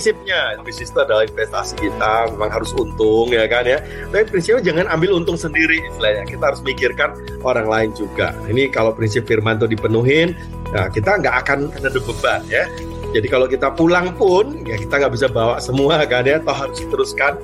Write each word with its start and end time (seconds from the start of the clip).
prinsipnya. 0.00 0.56
Bisnis 0.64 0.88
itu 0.88 0.96
adalah 1.04 1.28
investasi 1.28 1.76
kita 1.76 2.32
memang 2.32 2.48
harus 2.48 2.72
untung 2.72 3.28
ya 3.28 3.44
kan 3.44 3.68
ya. 3.68 3.84
Tapi 4.08 4.24
prinsipnya 4.32 4.72
jangan 4.72 4.88
ambil 4.96 5.20
untung 5.20 5.36
sendiri 5.36 5.76
istilahnya. 5.92 6.24
Kita 6.24 6.40
harus 6.40 6.64
mikirkan 6.64 7.12
orang 7.44 7.68
lain 7.68 7.92
juga. 7.92 8.32
Ini 8.48 8.72
kalau 8.72 8.96
prinsip 8.96 9.28
firman 9.28 9.60
itu 9.60 9.68
dipenuhin 9.68 10.32
nah 10.72 10.86
kita 10.86 11.20
nggak 11.20 11.36
akan 11.44 11.68
ada 11.76 11.92
beban 11.92 12.40
ya. 12.48 12.64
Jadi 13.12 13.28
kalau 13.28 13.44
kita 13.44 13.68
pulang 13.76 14.16
pun 14.16 14.64
ya 14.64 14.80
kita 14.80 15.04
nggak 15.04 15.12
bisa 15.12 15.28
bawa 15.28 15.60
semua 15.60 16.00
kan 16.08 16.24
ya. 16.24 16.40
Toh 16.40 16.56
harus 16.56 16.80
diteruskan 16.80 17.36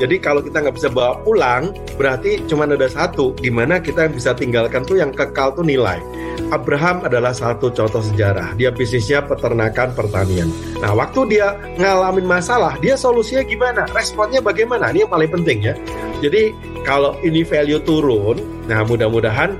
jadi 0.00 0.16
kalau 0.16 0.40
kita 0.40 0.64
nggak 0.64 0.76
bisa 0.80 0.88
bawa 0.88 1.20
pulang, 1.20 1.76
berarti 2.00 2.40
cuma 2.48 2.64
ada 2.64 2.88
satu, 2.88 3.36
gimana 3.36 3.84
kita 3.84 4.08
bisa 4.08 4.32
tinggalkan 4.32 4.80
tuh 4.88 4.96
yang 4.96 5.12
kekal 5.12 5.52
tuh 5.52 5.60
nilai. 5.60 6.00
Abraham 6.48 7.04
adalah 7.04 7.36
satu 7.36 7.68
contoh 7.68 8.00
sejarah. 8.00 8.56
Dia 8.56 8.72
bisnisnya 8.72 9.20
peternakan 9.20 9.92
pertanian. 9.92 10.48
Nah, 10.80 10.96
waktu 10.96 11.36
dia 11.36 11.52
ngalamin 11.76 12.24
masalah, 12.24 12.80
dia 12.80 12.96
solusinya 12.96 13.44
gimana? 13.44 13.84
Responnya 13.92 14.40
bagaimana? 14.40 14.88
Ini 14.88 15.04
yang 15.04 15.12
paling 15.12 15.30
penting 15.30 15.68
ya. 15.68 15.76
Jadi 16.24 16.56
kalau 16.82 17.12
ini 17.20 17.44
value 17.44 17.84
turun, 17.84 18.40
nah 18.64 18.80
mudah-mudahan 18.88 19.52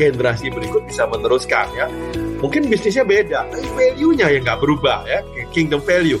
generasi 0.00 0.48
berikut 0.48 0.88
bisa 0.88 1.04
meneruskan 1.04 1.68
ya. 1.76 1.86
Mungkin 2.40 2.68
bisnisnya 2.72 3.04
beda, 3.04 3.48
tapi 3.48 3.68
value-nya 3.76 4.32
yang 4.32 4.44
nggak 4.44 4.60
berubah 4.60 5.04
ya, 5.04 5.20
kingdom 5.52 5.84
value. 5.84 6.20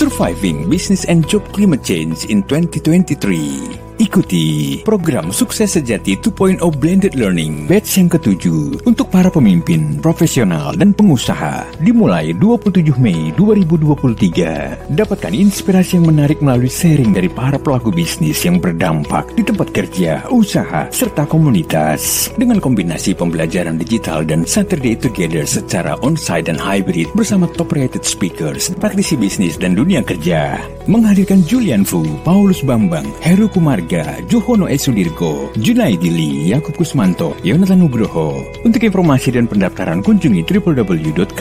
Surviving 0.00 0.64
Business 0.70 1.04
and 1.04 1.28
Job 1.28 1.44
Climate 1.52 1.84
Change 1.84 2.24
in 2.32 2.42
2023 2.44 3.89
Ikuti 4.10 4.82
program 4.82 5.30
Sukses 5.30 5.78
Sejati 5.78 6.18
2.0 6.18 6.58
Blended 6.82 7.14
Learning 7.14 7.70
batch 7.70 8.02
yang 8.02 8.10
ketujuh 8.10 8.82
untuk 8.82 9.06
para 9.06 9.30
pemimpin, 9.30 10.02
profesional, 10.02 10.74
dan 10.74 10.90
pengusaha. 10.90 11.62
Dimulai 11.78 12.34
27 12.34 12.90
Mei 12.98 13.30
2023. 13.38 14.90
Dapatkan 14.98 15.30
inspirasi 15.30 16.02
yang 16.02 16.10
menarik 16.10 16.42
melalui 16.42 16.66
sharing 16.66 17.14
dari 17.14 17.30
para 17.30 17.54
pelaku 17.54 17.94
bisnis 17.94 18.42
yang 18.42 18.58
berdampak 18.58 19.30
di 19.38 19.46
tempat 19.46 19.70
kerja, 19.70 20.26
usaha, 20.26 20.90
serta 20.90 21.22
komunitas. 21.30 22.34
Dengan 22.34 22.58
kombinasi 22.58 23.14
pembelajaran 23.14 23.78
digital 23.78 24.26
dan 24.26 24.42
Saturday 24.42 24.98
Together 24.98 25.46
secara 25.46 25.94
onsite 26.02 26.50
dan 26.50 26.58
hybrid 26.58 27.06
bersama 27.14 27.46
top 27.54 27.78
rated 27.78 28.02
speakers, 28.02 28.74
praktisi 28.74 29.14
bisnis 29.14 29.54
dan 29.54 29.78
dunia 29.78 30.02
kerja. 30.02 30.58
Menghadirkan 30.90 31.46
Julian 31.46 31.86
Fu, 31.86 32.02
Paulus 32.26 32.58
Bambang, 32.66 33.06
Heru 33.22 33.46
Kumar 33.46 33.78
Siaga, 34.00 34.16
Johono 34.26 34.68
Esudirgo, 34.68 35.50
Junaidili, 35.56 36.48
Yakub 36.50 36.76
Kusmanto, 36.76 37.36
Yonatan 37.44 37.78
Nugroho. 37.84 38.44
Untuk 38.64 38.82
informasi 38.82 39.32
dan 39.36 39.46
pendaftaran 39.46 40.00
kunjungi 40.00 40.44
www.kbc.or.id 40.48 41.32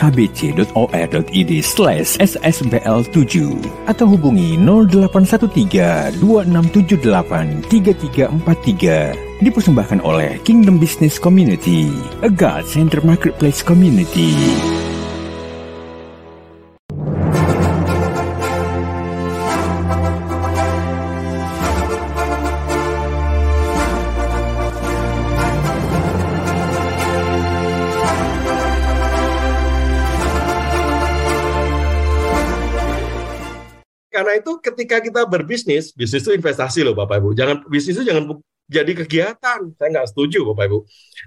slash 1.64 2.20
ssbl7 2.20 3.56
atau 3.88 4.06
hubungi 4.12 4.60
0813 4.60 6.20
2678 6.20 7.72
3343 7.72 9.40
dipersembahkan 9.40 10.04
oleh 10.04 10.36
Kingdom 10.44 10.84
Business 10.84 11.16
Community, 11.16 11.88
a 12.20 12.28
God 12.28 12.68
Center 12.68 13.00
Marketplace 13.00 13.64
Community. 13.64 14.36
Ketika 34.80 35.04
kita 35.04 35.22
berbisnis, 35.28 35.92
bisnis 35.92 36.24
itu 36.24 36.32
investasi 36.32 36.88
loh 36.88 36.96
Bapak 36.96 37.20
Ibu. 37.20 37.36
Jangan 37.36 37.68
bisnis 37.68 38.00
itu 38.00 38.08
jangan 38.08 38.40
jadi 38.72 38.96
kegiatan. 39.04 39.60
Saya 39.76 39.88
nggak 39.92 40.08
setuju 40.16 40.48
Bapak 40.48 40.72
Ibu. 40.72 40.80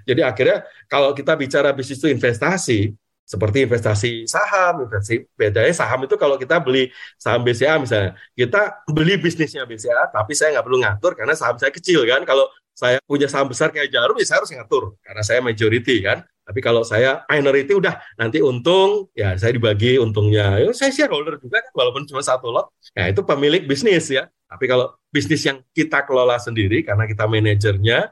Jadi 0.09 0.21
akhirnya 0.25 0.57
kalau 0.89 1.13
kita 1.13 1.37
bicara 1.37 1.69
bisnis 1.69 2.01
itu 2.01 2.09
investasi, 2.09 2.97
seperti 3.21 3.69
investasi 3.69 4.25
saham, 4.25 4.89
investasi 4.89 5.29
bedanya 5.37 5.69
saham 5.69 6.01
itu 6.09 6.17
kalau 6.17 6.41
kita 6.41 6.57
beli 6.57 6.89
saham 7.21 7.45
BCA 7.45 7.77
misalnya, 7.77 8.17
kita 8.33 8.81
beli 8.89 9.21
bisnisnya 9.21 9.69
BCA, 9.69 10.09
tapi 10.09 10.33
saya 10.33 10.57
nggak 10.57 10.65
perlu 10.65 10.81
ngatur 10.81 11.13
karena 11.13 11.37
saham 11.37 11.61
saya 11.61 11.69
kecil 11.69 12.01
kan. 12.09 12.25
Kalau 12.25 12.49
saya 12.73 12.97
punya 13.05 13.29
saham 13.29 13.53
besar 13.53 13.69
kayak 13.69 13.93
Jarum, 13.93 14.17
ya 14.17 14.25
saya 14.25 14.41
harus 14.41 14.49
ngatur 14.49 14.97
karena 15.05 15.21
saya 15.21 15.39
majority 15.45 16.01
kan. 16.01 16.25
Tapi 16.43 16.59
kalau 16.59 16.83
saya 16.83 17.23
minority 17.31 17.71
udah 17.71 18.03
nanti 18.19 18.43
untung 18.43 19.07
ya 19.15 19.39
saya 19.39 19.55
dibagi 19.55 19.95
untungnya. 19.95 20.59
Ya, 20.59 20.69
saya 20.75 20.91
shareholder 20.91 21.39
juga 21.39 21.63
kan 21.63 21.71
walaupun 21.71 22.03
cuma 22.03 22.19
satu 22.19 22.51
lot. 22.51 22.67
Ya 22.91 23.07
itu 23.07 23.23
pemilik 23.23 23.63
bisnis 23.63 24.11
ya. 24.11 24.27
Tapi 24.51 24.67
kalau 24.67 24.91
bisnis 25.09 25.41
yang 25.47 25.63
kita 25.71 26.03
kelola 26.03 26.37
sendiri 26.37 26.83
karena 26.83 27.07
kita 27.07 27.25
manajernya 27.25 28.11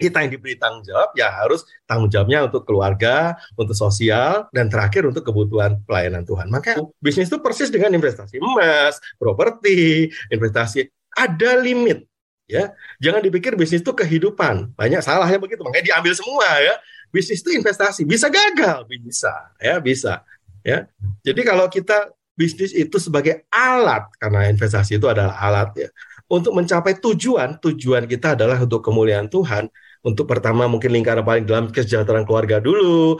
kita 0.00 0.24
yang 0.24 0.32
diberi 0.32 0.56
tanggung 0.56 0.80
jawab 0.80 1.12
ya 1.12 1.28
harus 1.28 1.68
tanggung 1.84 2.08
jawabnya 2.08 2.48
untuk 2.48 2.64
keluarga, 2.64 3.36
untuk 3.52 3.76
sosial, 3.76 4.48
dan 4.48 4.72
terakhir 4.72 5.04
untuk 5.04 5.20
kebutuhan 5.20 5.76
pelayanan 5.84 6.24
Tuhan. 6.24 6.48
Maka 6.48 6.80
bisnis 7.04 7.28
itu 7.28 7.36
persis 7.44 7.68
dengan 7.68 7.92
investasi 7.92 8.40
emas, 8.40 8.96
properti, 9.20 10.08
investasi 10.32 10.88
ada 11.12 11.60
limit 11.60 12.08
ya. 12.48 12.72
Jangan 12.96 13.20
dipikir 13.20 13.60
bisnis 13.60 13.84
itu 13.84 13.92
kehidupan. 13.92 14.72
Banyak 14.72 15.04
salahnya 15.04 15.36
begitu, 15.36 15.60
makanya 15.60 15.92
diambil 15.92 16.16
semua 16.16 16.48
ya 16.64 16.74
bisnis 17.10 17.42
itu 17.42 17.54
investasi. 17.54 18.06
Bisa 18.06 18.30
gagal? 18.30 18.86
Bisa. 18.86 19.52
Ya 19.58 19.76
bisa. 19.78 20.22
Ya. 20.66 20.86
Jadi 21.26 21.42
kalau 21.44 21.66
kita 21.66 22.10
bisnis 22.34 22.72
itu 22.72 22.96
sebagai 22.96 23.44
alat 23.52 24.08
karena 24.16 24.48
investasi 24.48 24.96
itu 24.96 25.04
adalah 25.04 25.36
alat 25.36 25.70
ya 25.76 25.88
untuk 26.30 26.54
mencapai 26.54 26.96
tujuan 27.02 27.58
tujuan 27.58 28.06
kita 28.06 28.38
adalah 28.38 28.56
untuk 28.62 28.80
kemuliaan 28.80 29.26
Tuhan. 29.26 29.66
Untuk 30.00 30.24
pertama 30.30 30.64
mungkin 30.64 30.94
lingkaran 30.96 31.26
paling 31.26 31.44
dalam 31.44 31.68
kesejahteraan 31.68 32.24
keluarga 32.24 32.62
dulu. 32.62 33.18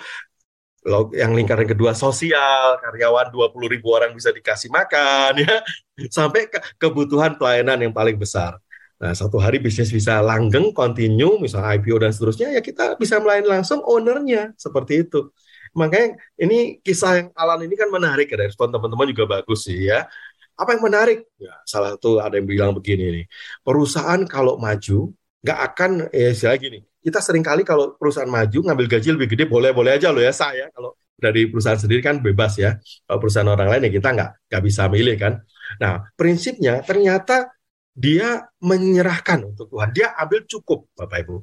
Yang 1.13 1.33
lingkaran 1.43 1.67
kedua 1.69 1.93
sosial. 1.93 2.79
Karyawan 2.81 3.35
20 3.35 3.67
ribu 3.67 3.93
orang 3.93 4.15
bisa 4.15 4.31
dikasih 4.31 4.71
makan 4.73 5.37
ya. 5.45 5.61
Sampai 6.09 6.49
ke 6.49 6.63
kebutuhan 6.79 7.37
pelayanan 7.37 7.83
yang 7.83 7.93
paling 7.93 8.17
besar 8.17 8.57
Nah, 9.01 9.17
satu 9.17 9.41
hari 9.41 9.57
bisnis 9.65 9.89
bisa 9.89 10.21
langgeng, 10.21 10.77
continue, 10.77 11.41
misalnya 11.41 11.73
IPO 11.81 11.97
dan 12.05 12.13
seterusnya, 12.13 12.53
ya 12.53 12.61
kita 12.61 13.01
bisa 13.01 13.17
melayani 13.17 13.49
langsung 13.49 13.81
ownernya, 13.81 14.53
seperti 14.61 15.09
itu. 15.09 15.33
Makanya 15.73 16.21
ini 16.37 16.85
kisah 16.85 17.13
yang 17.17 17.29
Alan 17.33 17.65
ini 17.65 17.81
kan 17.81 17.89
menarik 17.89 18.29
ya, 18.29 18.37
respon 18.45 18.69
teman-teman 18.69 19.09
juga 19.09 19.25
bagus 19.41 19.65
sih 19.65 19.89
ya. 19.89 20.05
Apa 20.53 20.77
yang 20.77 20.85
menarik? 20.85 21.25
Ya, 21.41 21.57
salah 21.65 21.97
satu 21.97 22.21
ada 22.21 22.37
yang 22.37 22.45
bilang 22.45 22.77
begini 22.77 23.09
nih, 23.09 23.25
perusahaan 23.65 24.21
kalau 24.29 24.61
maju, 24.61 25.17
nggak 25.41 25.59
akan, 25.73 25.91
ya 26.13 26.29
istilah 26.37 26.61
gini, 26.61 26.85
kita 27.01 27.25
sering 27.25 27.41
kali 27.41 27.65
kalau 27.65 27.97
perusahaan 27.97 28.29
maju, 28.29 28.59
ngambil 28.69 28.85
gaji 28.85 29.17
lebih 29.17 29.33
gede, 29.33 29.49
boleh-boleh 29.49 29.97
aja 29.97 30.13
loh 30.13 30.21
ya, 30.21 30.37
saya 30.37 30.69
kalau 30.77 30.93
dari 31.21 31.49
perusahaan 31.49 31.77
sendiri 31.77 32.01
kan 32.01 32.21
bebas 32.21 32.57
ya. 32.57 32.81
Kalau 33.05 33.21
perusahaan 33.21 33.49
orang 33.49 33.69
lain 33.69 33.89
ya 33.89 33.93
kita 33.93 34.09
nggak 34.17 34.31
nggak 34.49 34.63
bisa 34.65 34.83
milih 34.89 35.17
kan. 35.21 35.33
Nah, 35.81 36.09
prinsipnya 36.17 36.81
ternyata 36.81 37.53
dia 37.95 38.47
menyerahkan 38.63 39.45
untuk 39.45 39.71
Tuhan. 39.71 39.91
Dia 39.93 40.15
ambil 40.17 40.47
cukup, 40.47 40.89
Bapak 40.95 41.19
Ibu. 41.27 41.37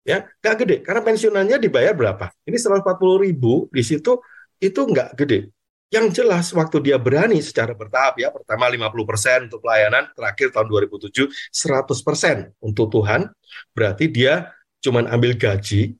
Ya, 0.00 0.24
nggak 0.40 0.54
gede 0.64 0.76
karena 0.80 1.04
pensiunannya 1.04 1.56
dibayar 1.60 1.92
berapa? 1.92 2.32
Ini 2.48 2.56
140 2.56 3.20
ribu 3.20 3.68
di 3.68 3.84
situ 3.84 4.16
itu 4.56 4.80
nggak 4.80 5.12
gede. 5.12 5.52
Yang 5.90 6.22
jelas 6.22 6.46
waktu 6.54 6.78
dia 6.86 6.96
berani 6.96 7.42
secara 7.42 7.74
bertahap 7.74 8.16
ya, 8.16 8.30
pertama 8.30 8.70
50% 8.70 9.50
untuk 9.50 9.60
pelayanan, 9.60 10.08
terakhir 10.14 10.54
tahun 10.54 10.70
2007 10.70 11.28
100% 11.50 12.54
untuk 12.62 12.86
Tuhan, 12.94 13.26
berarti 13.74 14.06
dia 14.06 14.54
cuman 14.80 15.10
ambil 15.10 15.36
gaji 15.36 15.98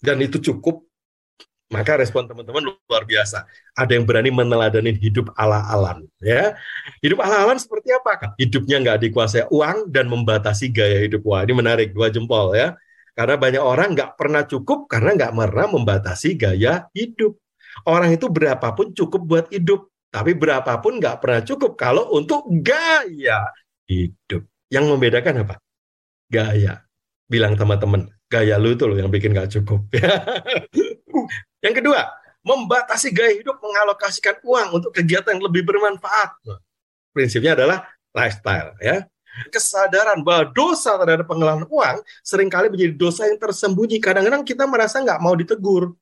dan 0.00 0.20
itu 0.20 0.40
cukup 0.40 0.89
maka 1.70 1.94
respon 1.94 2.26
teman-teman 2.26 2.74
luar 2.74 3.06
biasa. 3.06 3.46
Ada 3.78 3.94
yang 3.94 4.04
berani 4.04 4.34
meneladani 4.34 4.90
hidup 4.98 5.30
ala-alan. 5.38 6.02
Ya, 6.18 6.58
hidup 6.98 7.22
ala-alan 7.22 7.62
seperti 7.62 7.94
apa? 7.94 8.34
Hidupnya 8.36 8.82
nggak 8.82 8.98
dikuasai 9.06 9.46
uang 9.48 9.88
dan 9.94 10.10
membatasi 10.10 10.74
gaya 10.74 11.06
hidup. 11.06 11.22
Wah, 11.22 11.46
ini 11.46 11.54
menarik 11.54 11.94
dua 11.94 12.10
jempol 12.10 12.58
ya. 12.58 12.74
Karena 13.14 13.38
banyak 13.38 13.62
orang 13.62 13.94
nggak 13.94 14.18
pernah 14.18 14.42
cukup 14.42 14.90
karena 14.90 15.14
nggak 15.14 15.32
pernah 15.32 15.68
membatasi 15.70 16.28
gaya 16.34 16.90
hidup. 16.90 17.38
Orang 17.86 18.10
itu 18.10 18.26
berapapun 18.26 18.90
cukup 18.90 19.22
buat 19.22 19.46
hidup, 19.54 19.86
tapi 20.10 20.34
berapapun 20.34 20.98
nggak 20.98 21.22
pernah 21.22 21.40
cukup 21.46 21.78
kalau 21.78 22.10
untuk 22.18 22.50
gaya 22.50 23.46
hidup. 23.86 24.42
Yang 24.66 24.84
membedakan 24.90 25.46
apa? 25.46 25.54
Gaya. 26.26 26.82
Bilang 27.30 27.54
teman-teman, 27.54 28.10
gaya 28.26 28.58
lu 28.58 28.74
itu 28.74 28.90
loh 28.90 28.98
yang 28.98 29.10
bikin 29.10 29.30
nggak 29.30 29.54
cukup. 29.54 29.86
Yang 31.60 31.84
kedua, 31.84 32.00
membatasi 32.40 33.12
gaya 33.12 33.36
hidup 33.36 33.60
mengalokasikan 33.60 34.40
uang 34.40 34.68
untuk 34.80 34.90
kegiatan 34.96 35.36
yang 35.36 35.44
lebih 35.44 35.64
bermanfaat. 35.64 36.40
Prinsipnya 37.12 37.52
adalah 37.52 37.84
lifestyle 38.16 38.76
ya. 38.80 39.04
Kesadaran 39.52 40.26
bahwa 40.26 40.50
dosa 40.50 40.98
terhadap 40.98 41.28
pengelolaan 41.28 41.68
uang 41.70 41.96
sering 42.26 42.50
kali 42.50 42.66
menjadi 42.66 42.96
dosa 42.98 43.30
yang 43.30 43.38
tersembunyi. 43.38 44.02
Kadang-kadang 44.02 44.42
kita 44.42 44.66
merasa 44.66 44.98
nggak 44.98 45.20
mau 45.22 45.38
ditegur. 45.38 45.94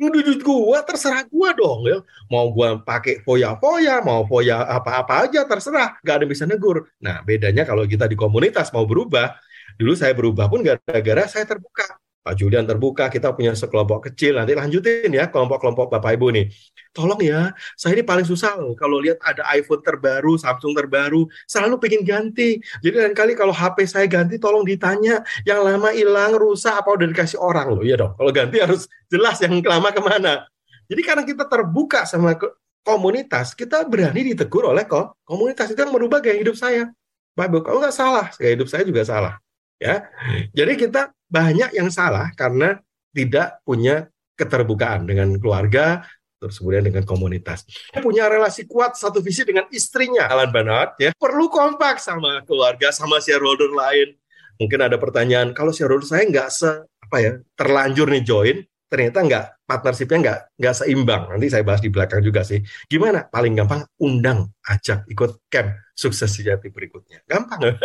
Ini 0.00 0.08
duit 0.08 0.40
gua 0.40 0.80
terserah 0.80 1.28
gua 1.28 1.52
dong 1.52 1.84
ya. 1.84 2.00
Mau 2.32 2.48
gua 2.54 2.80
pakai 2.80 3.20
foya-foya, 3.20 4.00
mau 4.00 4.24
foya 4.24 4.64
apa-apa 4.64 5.28
aja 5.28 5.44
terserah, 5.44 6.00
nggak 6.00 6.14
ada 6.14 6.22
yang 6.24 6.32
bisa 6.32 6.44
negur. 6.48 6.88
Nah, 7.02 7.20
bedanya 7.20 7.68
kalau 7.68 7.84
kita 7.84 8.08
di 8.08 8.16
komunitas 8.16 8.72
mau 8.72 8.88
berubah, 8.88 9.36
dulu 9.76 9.92
saya 9.92 10.16
berubah 10.16 10.48
pun 10.48 10.64
gara-gara 10.64 11.28
saya 11.28 11.44
terbuka 11.44 11.99
Pak 12.20 12.36
Julian 12.36 12.68
terbuka, 12.68 13.08
kita 13.08 13.32
punya 13.32 13.56
sekelompok 13.56 14.12
kecil, 14.12 14.36
nanti 14.36 14.52
lanjutin 14.52 15.08
ya 15.08 15.32
kelompok-kelompok 15.32 15.88
Bapak 15.88 16.20
Ibu 16.20 16.36
nih. 16.36 16.52
Tolong 16.92 17.16
ya, 17.24 17.56
saya 17.80 17.96
ini 17.96 18.04
paling 18.04 18.28
susah 18.28 18.60
loh 18.60 18.76
kalau 18.76 19.00
lihat 19.00 19.16
ada 19.24 19.40
iPhone 19.56 19.80
terbaru, 19.80 20.36
Samsung 20.36 20.76
terbaru, 20.76 21.24
selalu 21.48 21.80
pengen 21.80 22.04
ganti. 22.04 22.60
Jadi 22.84 22.94
lain 23.00 23.16
kali 23.16 23.32
kalau 23.32 23.56
HP 23.56 23.88
saya 23.88 24.04
ganti, 24.04 24.36
tolong 24.36 24.68
ditanya 24.68 25.24
yang 25.48 25.64
lama 25.64 25.96
hilang, 25.96 26.36
rusak, 26.36 26.76
apa 26.76 26.92
udah 26.92 27.08
dikasih 27.08 27.40
orang 27.40 27.72
loh. 27.72 27.80
Iya 27.80 28.04
dong, 28.04 28.12
kalau 28.20 28.30
ganti 28.36 28.60
harus 28.60 28.84
jelas 29.08 29.40
yang 29.40 29.56
lama 29.64 29.88
ke 29.88 30.00
mana. 30.04 30.44
Jadi 30.92 31.00
karena 31.00 31.24
kita 31.24 31.48
terbuka 31.48 32.04
sama 32.04 32.36
komunitas, 32.84 33.56
kita 33.56 33.80
berani 33.88 34.36
ditegur 34.36 34.68
oleh 34.68 34.84
kok 34.84 35.16
komunitas 35.24 35.72
itu 35.72 35.80
yang 35.80 35.94
merubah 35.94 36.20
gaya 36.20 36.36
hidup 36.36 36.58
saya. 36.58 36.92
Pak 37.32 37.48
Ibu, 37.48 37.64
kalau 37.64 37.80
nggak 37.80 37.96
salah, 37.96 38.28
gaya 38.36 38.52
hidup 38.52 38.68
saya 38.68 38.84
juga 38.84 39.08
salah 39.08 39.40
ya. 39.80 40.04
Jadi 40.52 40.76
kita 40.76 41.08
banyak 41.30 41.70
yang 41.78 41.88
salah 41.88 42.34
karena 42.34 42.82
tidak 43.14 43.62
punya 43.62 44.10
keterbukaan 44.34 45.06
dengan 45.06 45.38
keluarga, 45.38 46.02
terus 46.40 46.58
kemudian 46.58 46.82
dengan 46.82 47.04
komunitas. 47.06 47.68
Punya 48.00 48.26
relasi 48.26 48.64
kuat 48.66 48.98
satu 48.98 49.22
visi 49.22 49.46
dengan 49.46 49.68
istrinya, 49.70 50.26
Alan 50.26 50.50
Bernard 50.50 50.98
ya. 50.98 51.14
Perlu 51.14 51.46
kompak 51.52 52.02
sama 52.02 52.42
keluarga, 52.42 52.90
sama 52.90 53.22
shareholder 53.22 53.70
lain. 53.70 54.16
Mungkin 54.58 54.80
ada 54.80 54.96
pertanyaan, 54.96 55.52
kalau 55.56 55.70
shareholder 55.70 56.08
saya 56.08 56.26
nggak 56.28 56.48
se 56.50 56.70
apa 56.84 57.16
ya 57.20 57.32
terlanjur 57.56 58.06
nih 58.10 58.24
join, 58.24 58.56
ternyata 58.90 59.18
nggak 59.22 59.44
partnershipnya 59.68 60.18
nggak 60.18 60.38
nggak 60.58 60.74
seimbang. 60.74 61.22
Nanti 61.30 61.46
saya 61.52 61.62
bahas 61.62 61.80
di 61.84 61.90
belakang 61.92 62.20
juga 62.24 62.42
sih. 62.42 62.58
Gimana? 62.88 63.28
Paling 63.28 63.54
gampang 63.54 63.84
undang, 64.00 64.48
ajak 64.66 65.06
ikut 65.06 65.46
camp 65.52 65.76
sukses 66.00 66.32
sejati 66.32 66.72
berikutnya. 66.72 67.20
Gampang. 67.28 67.76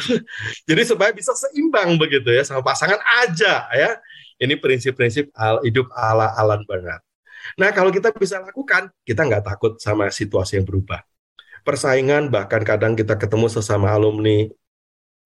Jadi 0.70 0.82
supaya 0.86 1.10
bisa 1.10 1.34
seimbang 1.34 1.98
begitu 1.98 2.30
ya 2.30 2.46
sama 2.46 2.62
pasangan 2.62 3.02
aja 3.26 3.66
ya. 3.74 3.98
Ini 4.38 4.54
prinsip-prinsip 4.62 5.34
hidup 5.66 5.90
ala 5.90 6.30
Alan 6.38 6.62
Bernard. 6.62 7.02
Nah 7.58 7.74
kalau 7.74 7.90
kita 7.90 8.14
bisa 8.14 8.38
lakukan, 8.38 8.94
kita 9.02 9.26
nggak 9.26 9.42
takut 9.42 9.74
sama 9.82 10.06
situasi 10.14 10.62
yang 10.62 10.66
berubah. 10.66 11.02
Persaingan 11.66 12.30
bahkan 12.30 12.62
kadang 12.62 12.94
kita 12.94 13.18
ketemu 13.18 13.50
sesama 13.50 13.90
alumni 13.90 14.46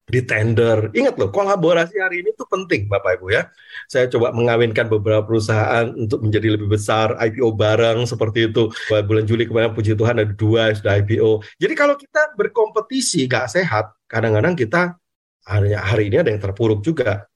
di 0.09 0.25
tender. 0.25 0.89
Ingat 0.97 1.21
loh, 1.21 1.29
kolaborasi 1.29 2.01
hari 2.01 2.25
ini 2.25 2.33
tuh 2.33 2.49
penting 2.49 2.89
Bapak 2.89 3.21
Ibu 3.21 3.29
ya. 3.29 3.53
Saya 3.87 4.09
coba 4.09 4.33
mengawinkan 4.33 4.89
beberapa 4.89 5.23
perusahaan 5.23 5.93
untuk 5.93 6.25
menjadi 6.25 6.57
lebih 6.57 6.73
besar, 6.73 7.15
IPO 7.21 7.53
bareng 7.55 8.09
seperti 8.09 8.49
itu. 8.49 8.73
Bulan 8.89 9.29
Juli 9.29 9.45
kemarin 9.45 9.77
puji 9.77 9.93
Tuhan 9.95 10.17
ada 10.17 10.33
dua 10.33 10.73
sudah 10.73 10.97
IPO. 11.05 11.45
Jadi 11.61 11.75
kalau 11.77 11.95
kita 11.95 12.33
berkompetisi 12.35 13.29
gak 13.29 13.53
sehat, 13.53 13.93
kadang-kadang 14.09 14.57
kita 14.57 14.97
hari, 15.45 15.77
hari 15.77 16.09
ini 16.09 16.17
ada 16.25 16.33
yang 16.33 16.41
terpuruk 16.41 16.81
juga. 16.81 17.29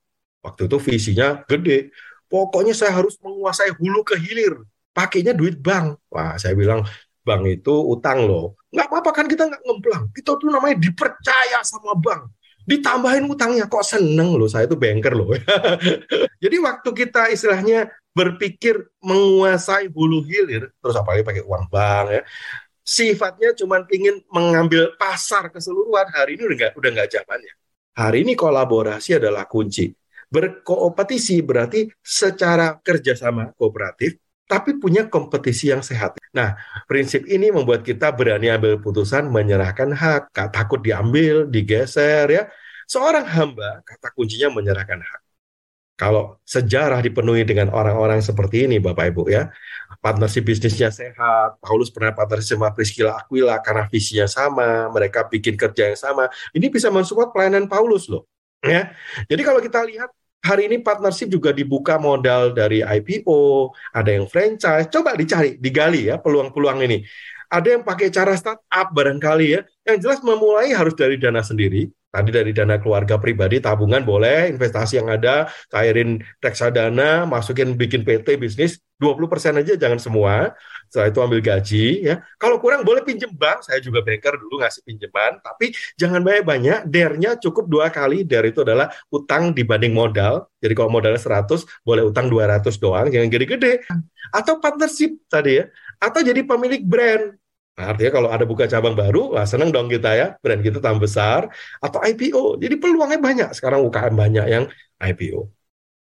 Waktu 0.43 0.67
itu 0.67 0.77
visinya 0.81 1.45
gede. 1.47 1.93
Pokoknya 2.27 2.73
saya 2.73 2.97
harus 2.97 3.21
menguasai 3.21 3.77
hulu 3.77 4.01
ke 4.03 4.17
hilir. 4.17 4.57
Pakainya 4.97 5.37
duit 5.37 5.61
bank. 5.61 6.01
Wah, 6.09 6.41
saya 6.41 6.57
bilang 6.57 6.89
bank 7.23 7.45
itu 7.47 7.73
utang 7.93 8.25
loh. 8.25 8.57
Nggak 8.73 8.89
apa-apa 8.89 9.11
kan 9.13 9.27
kita 9.29 9.45
nggak 9.45 9.63
ngemplang. 9.63 10.05
Kita 10.17 10.41
tuh 10.41 10.49
namanya 10.49 10.81
dipercaya 10.81 11.61
sama 11.61 11.93
bank 12.01 12.33
ditambahin 12.79 13.29
utangnya. 13.29 13.69
Kok 13.69 13.85
seneng 13.85 14.33
loh 14.35 14.49
saya 14.49 14.65
itu 14.65 14.77
banker 14.81 15.13
loh. 15.13 15.37
Jadi 16.43 16.57
waktu 16.57 16.89
kita 16.97 17.29
istilahnya 17.29 17.93
berpikir 18.13 18.93
menguasai 19.01 19.89
hulu 19.89 20.21
hilir 20.29 20.69
terus 20.85 20.97
apalagi 21.01 21.25
pakai 21.25 21.45
uang 21.49 21.65
bank 21.73 22.07
ya 22.13 22.23
sifatnya 22.85 23.57
cuma 23.57 23.81
ingin 23.89 24.21
mengambil 24.29 24.93
pasar 24.99 25.49
keseluruhan. 25.49 26.11
Hari 26.11 26.37
ini 26.37 26.43
udah 26.51 26.57
nggak 26.59 26.73
udah 26.77 26.91
nggak 26.93 27.09
zamannya. 27.09 27.53
Hari 27.93 28.19
ini 28.27 28.33
kolaborasi 28.35 29.23
adalah 29.23 29.47
kunci. 29.47 29.89
Berkompetisi 30.33 31.45
berarti 31.45 31.87
secara 32.01 32.81
kerjasama 32.81 33.53
kooperatif 33.53 34.17
tapi 34.49 34.77
punya 34.77 35.09
kompetisi 35.09 35.73
yang 35.73 35.81
sehat. 35.81 36.21
Nah, 36.37 36.53
prinsip 36.85 37.25
ini 37.25 37.49
membuat 37.49 37.81
kita 37.81 38.13
berani 38.13 38.53
ambil 38.53 38.77
putusan 38.85 39.33
menyerahkan 39.33 39.97
hak, 39.97 40.29
takut 40.53 40.85
diambil, 40.85 41.49
digeser 41.49 42.29
ya. 42.29 42.45
Seorang 42.93 43.25
hamba, 43.25 43.81
kata 43.89 44.13
kuncinya 44.13 44.53
menyerahkan 44.53 45.01
hak. 45.01 45.23
Kalau 45.97 46.37
sejarah 46.45 47.01
dipenuhi 47.01 47.41
dengan 47.49 47.73
orang-orang 47.73 48.21
seperti 48.21 48.69
ini, 48.69 48.77
Bapak 48.77 49.17
Ibu 49.17 49.33
ya, 49.33 49.49
partnership 50.05 50.45
bisnisnya 50.45 50.93
sehat, 50.93 51.57
Paulus 51.65 51.89
pernah 51.89 52.13
partnership 52.13 52.61
sama 52.61 52.69
Priscilla 52.77 53.17
Aquila 53.17 53.57
karena 53.65 53.89
visinya 53.89 54.29
sama, 54.29 54.93
mereka 54.93 55.25
bikin 55.25 55.57
kerja 55.57 55.89
yang 55.89 55.97
sama, 55.97 56.29
ini 56.53 56.69
bisa 56.69 56.93
mensupport 56.93 57.33
pelayanan 57.33 57.65
Paulus 57.65 58.13
loh. 58.13 58.29
Ya, 58.61 58.93
jadi 59.31 59.41
kalau 59.41 59.65
kita 59.65 59.89
lihat 59.89 60.13
hari 60.43 60.69
ini 60.69 60.85
partnership 60.85 61.33
juga 61.33 61.55
dibuka 61.55 61.97
modal 61.97 62.53
dari 62.53 62.85
IPO, 62.85 63.73
ada 63.95 64.11
yang 64.11 64.27
franchise. 64.29 64.91
Coba 64.93 65.17
dicari, 65.17 65.57
digali 65.57 66.13
ya 66.13 66.21
peluang-peluang 66.21 66.83
ini. 66.85 67.07
Ada 67.49 67.79
yang 67.79 67.83
pakai 67.87 68.11
cara 68.11 68.35
startup 68.37 68.89
barangkali 68.91 69.47
ya. 69.49 69.61
Yang 69.87 69.99
jelas 70.03 70.21
memulai 70.25 70.75
harus 70.75 70.93
dari 70.99 71.21
dana 71.21 71.45
sendiri. 71.45 71.89
Tadi 72.13 72.29
dari 72.29 72.53
dana 72.53 72.77
keluarga 72.77 73.17
pribadi, 73.17 73.57
tabungan 73.57 74.05
boleh, 74.05 74.53
investasi 74.53 75.01
yang 75.01 75.09
ada, 75.09 75.49
cairin 75.73 76.21
reksadana, 76.45 77.25
masukin 77.25 77.73
bikin 77.73 78.05
PT 78.05 78.37
bisnis, 78.37 78.85
20% 79.01 79.65
aja 79.65 79.73
jangan 79.81 79.97
semua. 79.97 80.53
Setelah 80.93 81.09
itu 81.09 81.21
ambil 81.25 81.41
gaji 81.41 81.87
ya. 82.05 82.21
Kalau 82.37 82.61
kurang 82.61 82.85
boleh 82.85 83.01
pinjem 83.01 83.33
bank, 83.33 83.65
saya 83.65 83.81
juga 83.81 84.05
banker 84.05 84.37
dulu 84.37 84.61
ngasih 84.61 84.85
pinjaman, 84.85 85.41
tapi 85.41 85.73
jangan 85.97 86.21
banyak-banyak, 86.21 86.85
dernya 86.85 87.41
cukup 87.41 87.65
dua 87.65 87.89
kali, 87.89 88.29
der 88.29 88.45
itu 88.45 88.61
adalah 88.61 88.93
utang 89.09 89.57
dibanding 89.57 89.97
modal. 89.97 90.53
Jadi 90.61 90.73
kalau 90.77 90.93
modalnya 90.93 91.17
100, 91.17 91.65
boleh 91.81 92.05
utang 92.05 92.29
200 92.29 92.77
doang, 92.77 93.09
jangan 93.09 93.33
gede-gede. 93.33 93.89
Atau 94.37 94.61
partnership 94.61 95.17
tadi 95.33 95.65
ya, 95.65 95.73
atau 95.97 96.21
jadi 96.21 96.45
pemilik 96.45 96.85
brand 96.85 97.41
Nah, 97.73 97.97
artinya 97.97 98.13
kalau 98.13 98.29
ada 98.29 98.45
buka 98.45 98.69
cabang 98.69 98.93
baru, 98.93 99.33
wah 99.33 99.49
seneng 99.49 99.73
dong 99.73 99.89
kita 99.89 100.13
ya, 100.13 100.27
brand 100.45 100.61
kita 100.61 100.77
tambah 100.77 101.09
besar, 101.09 101.49
atau 101.81 101.99
IPO. 102.05 102.61
Jadi 102.61 102.75
peluangnya 102.77 103.17
banyak. 103.17 103.49
Sekarang 103.57 103.81
UKM 103.89 104.13
banyak 104.13 104.47
yang 104.49 104.65
IPO. 105.01 105.49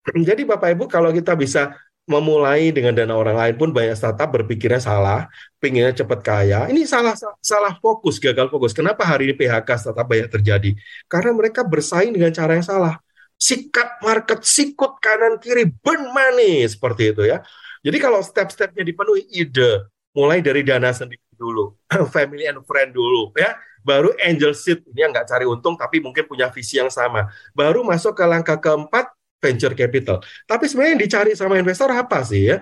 Jadi 0.29 0.43
Bapak 0.49 0.73
Ibu 0.73 0.85
kalau 0.89 1.13
kita 1.13 1.37
bisa 1.37 1.77
memulai 2.09 2.73
dengan 2.73 2.97
dana 2.97 3.13
orang 3.13 3.37
lain 3.37 3.55
pun 3.61 3.69
banyak 3.69 3.93
startup 3.93 4.33
berpikirnya 4.33 4.81
salah, 4.81 5.29
pinginnya 5.61 5.93
cepat 5.93 6.25
kaya. 6.25 6.65
Ini 6.73 6.89
salah 6.89 7.13
salah 7.45 7.77
fokus, 7.85 8.17
gagal 8.17 8.49
fokus. 8.49 8.73
Kenapa 8.73 9.05
hari 9.05 9.29
ini 9.29 9.37
PHK 9.37 9.69
startup 9.77 10.09
banyak 10.09 10.33
terjadi? 10.33 10.73
Karena 11.05 11.37
mereka 11.37 11.61
bersaing 11.69 12.17
dengan 12.17 12.33
cara 12.33 12.57
yang 12.57 12.65
salah. 12.65 12.97
Sikat 13.37 14.01
market, 14.01 14.41
sikut 14.41 14.97
kanan 15.05 15.37
kiri, 15.37 15.69
burn 15.69 16.09
money 16.17 16.65
seperti 16.65 17.13
itu 17.13 17.29
ya. 17.29 17.45
Jadi 17.85 18.01
kalau 18.01 18.25
step-stepnya 18.25 18.83
dipenuhi 18.83 19.29
ide, 19.29 19.87
mulai 20.17 20.41
dari 20.41 20.65
dana 20.65 20.91
sendiri 20.91 21.28
dulu, 21.39 21.79
family 22.15 22.45
and 22.51 22.61
friend 22.67 22.91
dulu, 22.93 23.33
ya. 23.39 23.55
Baru 23.87 24.13
angel 24.21 24.53
seed 24.53 24.85
ini 24.91 25.07
yang 25.07 25.15
nggak 25.15 25.31
cari 25.31 25.47
untung 25.49 25.79
tapi 25.79 26.03
mungkin 26.03 26.27
punya 26.29 26.51
visi 26.53 26.77
yang 26.77 26.93
sama. 26.93 27.31
Baru 27.57 27.87
masuk 27.87 28.13
ke 28.19 28.25
langkah 28.27 28.59
keempat 28.61 29.09
venture 29.41 29.73
capital. 29.73 30.21
Tapi 30.45 30.67
sebenarnya 30.67 30.93
yang 30.99 31.03
dicari 31.09 31.31
sama 31.39 31.57
investor 31.57 31.89
apa 31.95 32.21
sih 32.27 32.53
ya? 32.53 32.61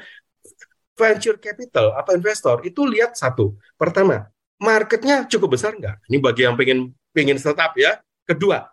Venture 0.97 1.41
capital 1.41 1.97
atau 1.97 2.13
investor 2.15 2.57
itu 2.63 2.85
lihat 2.87 3.17
satu. 3.17 3.57
Pertama, 3.75 4.29
marketnya 4.61 5.25
cukup 5.27 5.57
besar 5.57 5.75
nggak? 5.77 6.09
Ini 6.09 6.17
bagi 6.21 6.43
yang 6.45 6.55
pengen 6.55 6.93
pengen 7.11 7.37
startup 7.41 7.73
ya. 7.75 8.01
Kedua, 8.29 8.65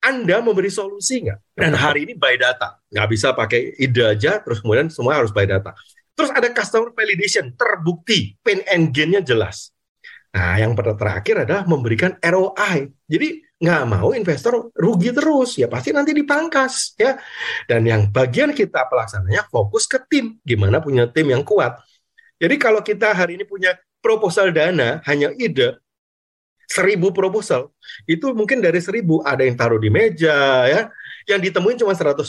anda 0.00 0.40
memberi 0.40 0.72
solusi 0.72 1.28
nggak? 1.28 1.38
Dan 1.56 1.76
hari 1.76 2.08
ini 2.08 2.16
by 2.16 2.36
data, 2.40 2.80
nggak 2.88 3.08
bisa 3.12 3.36
pakai 3.36 3.76
ide 3.76 4.02
aja, 4.02 4.40
terus 4.40 4.64
kemudian 4.64 4.88
semua 4.88 5.20
harus 5.20 5.28
by 5.28 5.44
data. 5.44 5.76
Terus 6.20 6.36
ada 6.36 6.52
customer 6.52 6.92
validation, 6.92 7.56
terbukti, 7.56 8.36
pain 8.44 8.60
and 8.68 8.92
gain-nya 8.92 9.24
jelas. 9.24 9.72
Nah, 10.36 10.60
yang 10.60 10.76
terakhir 10.76 11.48
adalah 11.48 11.64
memberikan 11.64 12.20
ROI. 12.20 12.92
Jadi 13.08 13.40
nggak 13.56 13.82
mau 13.88 14.12
investor 14.12 14.68
rugi 14.76 15.16
terus, 15.16 15.56
ya 15.56 15.64
pasti 15.64 15.96
nanti 15.96 16.12
dipangkas, 16.12 16.92
ya. 17.00 17.16
Dan 17.64 17.88
yang 17.88 18.12
bagian 18.12 18.52
kita 18.52 18.84
pelaksananya 18.84 19.48
fokus 19.48 19.88
ke 19.88 19.96
tim, 20.12 20.36
gimana 20.44 20.84
punya 20.84 21.08
tim 21.08 21.24
yang 21.24 21.40
kuat. 21.40 21.80
Jadi 22.36 22.60
kalau 22.60 22.84
kita 22.84 23.16
hari 23.16 23.40
ini 23.40 23.48
punya 23.48 23.80
proposal 24.04 24.52
dana, 24.52 25.00
hanya 25.08 25.32
ide, 25.40 25.80
seribu 26.68 27.16
proposal, 27.16 27.72
itu 28.04 28.36
mungkin 28.36 28.60
dari 28.60 28.84
seribu 28.84 29.24
ada 29.24 29.40
yang 29.40 29.56
taruh 29.56 29.80
di 29.80 29.88
meja, 29.88 30.68
ya, 30.68 30.92
yang 31.28 31.40
ditemuin 31.42 31.76
cuma 31.80 31.92
150, 31.92 32.24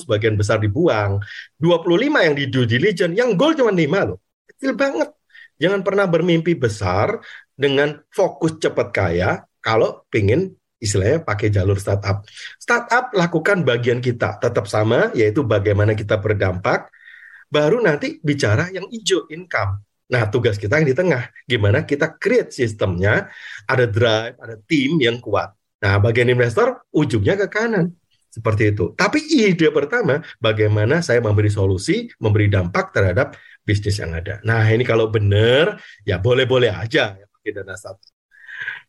sebagian 0.00 0.34
besar 0.34 0.58
dibuang. 0.58 1.20
25 1.60 2.26
yang 2.26 2.34
di 2.34 2.44
due 2.50 2.66
diligence, 2.66 3.14
yang 3.14 3.34
goal 3.38 3.54
cuma 3.54 3.70
5 3.70 4.08
loh. 4.14 4.18
Kecil 4.50 4.72
banget. 4.74 5.10
Jangan 5.58 5.86
pernah 5.86 6.06
bermimpi 6.10 6.58
besar 6.58 7.22
dengan 7.54 8.02
fokus 8.10 8.58
cepat 8.58 8.90
kaya 8.90 9.46
kalau 9.62 10.02
pingin 10.10 10.50
istilahnya 10.82 11.22
pakai 11.24 11.48
jalur 11.48 11.78
startup. 11.80 12.26
Startup 12.60 13.08
lakukan 13.16 13.64
bagian 13.64 14.04
kita 14.04 14.36
tetap 14.36 14.68
sama, 14.68 15.08
yaitu 15.16 15.40
bagaimana 15.46 15.96
kita 15.96 16.20
berdampak, 16.20 16.92
baru 17.48 17.80
nanti 17.80 18.20
bicara 18.20 18.68
yang 18.68 18.84
hijau 18.92 19.24
income. 19.32 19.80
Nah, 20.04 20.28
tugas 20.28 20.60
kita 20.60 20.76
yang 20.76 20.88
di 20.92 20.92
tengah, 20.92 21.32
gimana 21.48 21.88
kita 21.88 22.20
create 22.20 22.52
sistemnya, 22.52 23.32
ada 23.64 23.88
drive, 23.88 24.36
ada 24.36 24.60
tim 24.68 25.00
yang 25.00 25.16
kuat. 25.16 25.56
Nah, 25.80 25.96
bagian 25.96 26.28
investor 26.28 26.84
ujungnya 26.92 27.40
ke 27.40 27.48
kanan. 27.48 27.96
Seperti 28.34 28.74
itu. 28.74 28.90
Tapi 28.98 29.22
ide 29.30 29.70
pertama, 29.70 30.18
bagaimana 30.42 30.98
saya 30.98 31.22
memberi 31.22 31.46
solusi, 31.46 32.10
memberi 32.18 32.50
dampak 32.50 32.90
terhadap 32.90 33.38
bisnis 33.62 34.02
yang 34.02 34.10
ada. 34.10 34.42
Nah, 34.42 34.66
ini 34.66 34.82
kalau 34.82 35.06
benar, 35.06 35.78
ya 36.02 36.18
boleh-boleh 36.18 36.74
aja 36.74 37.14
ya 37.14 37.26
pakai 37.30 37.50
dana 37.54 37.78
startup. 37.78 38.10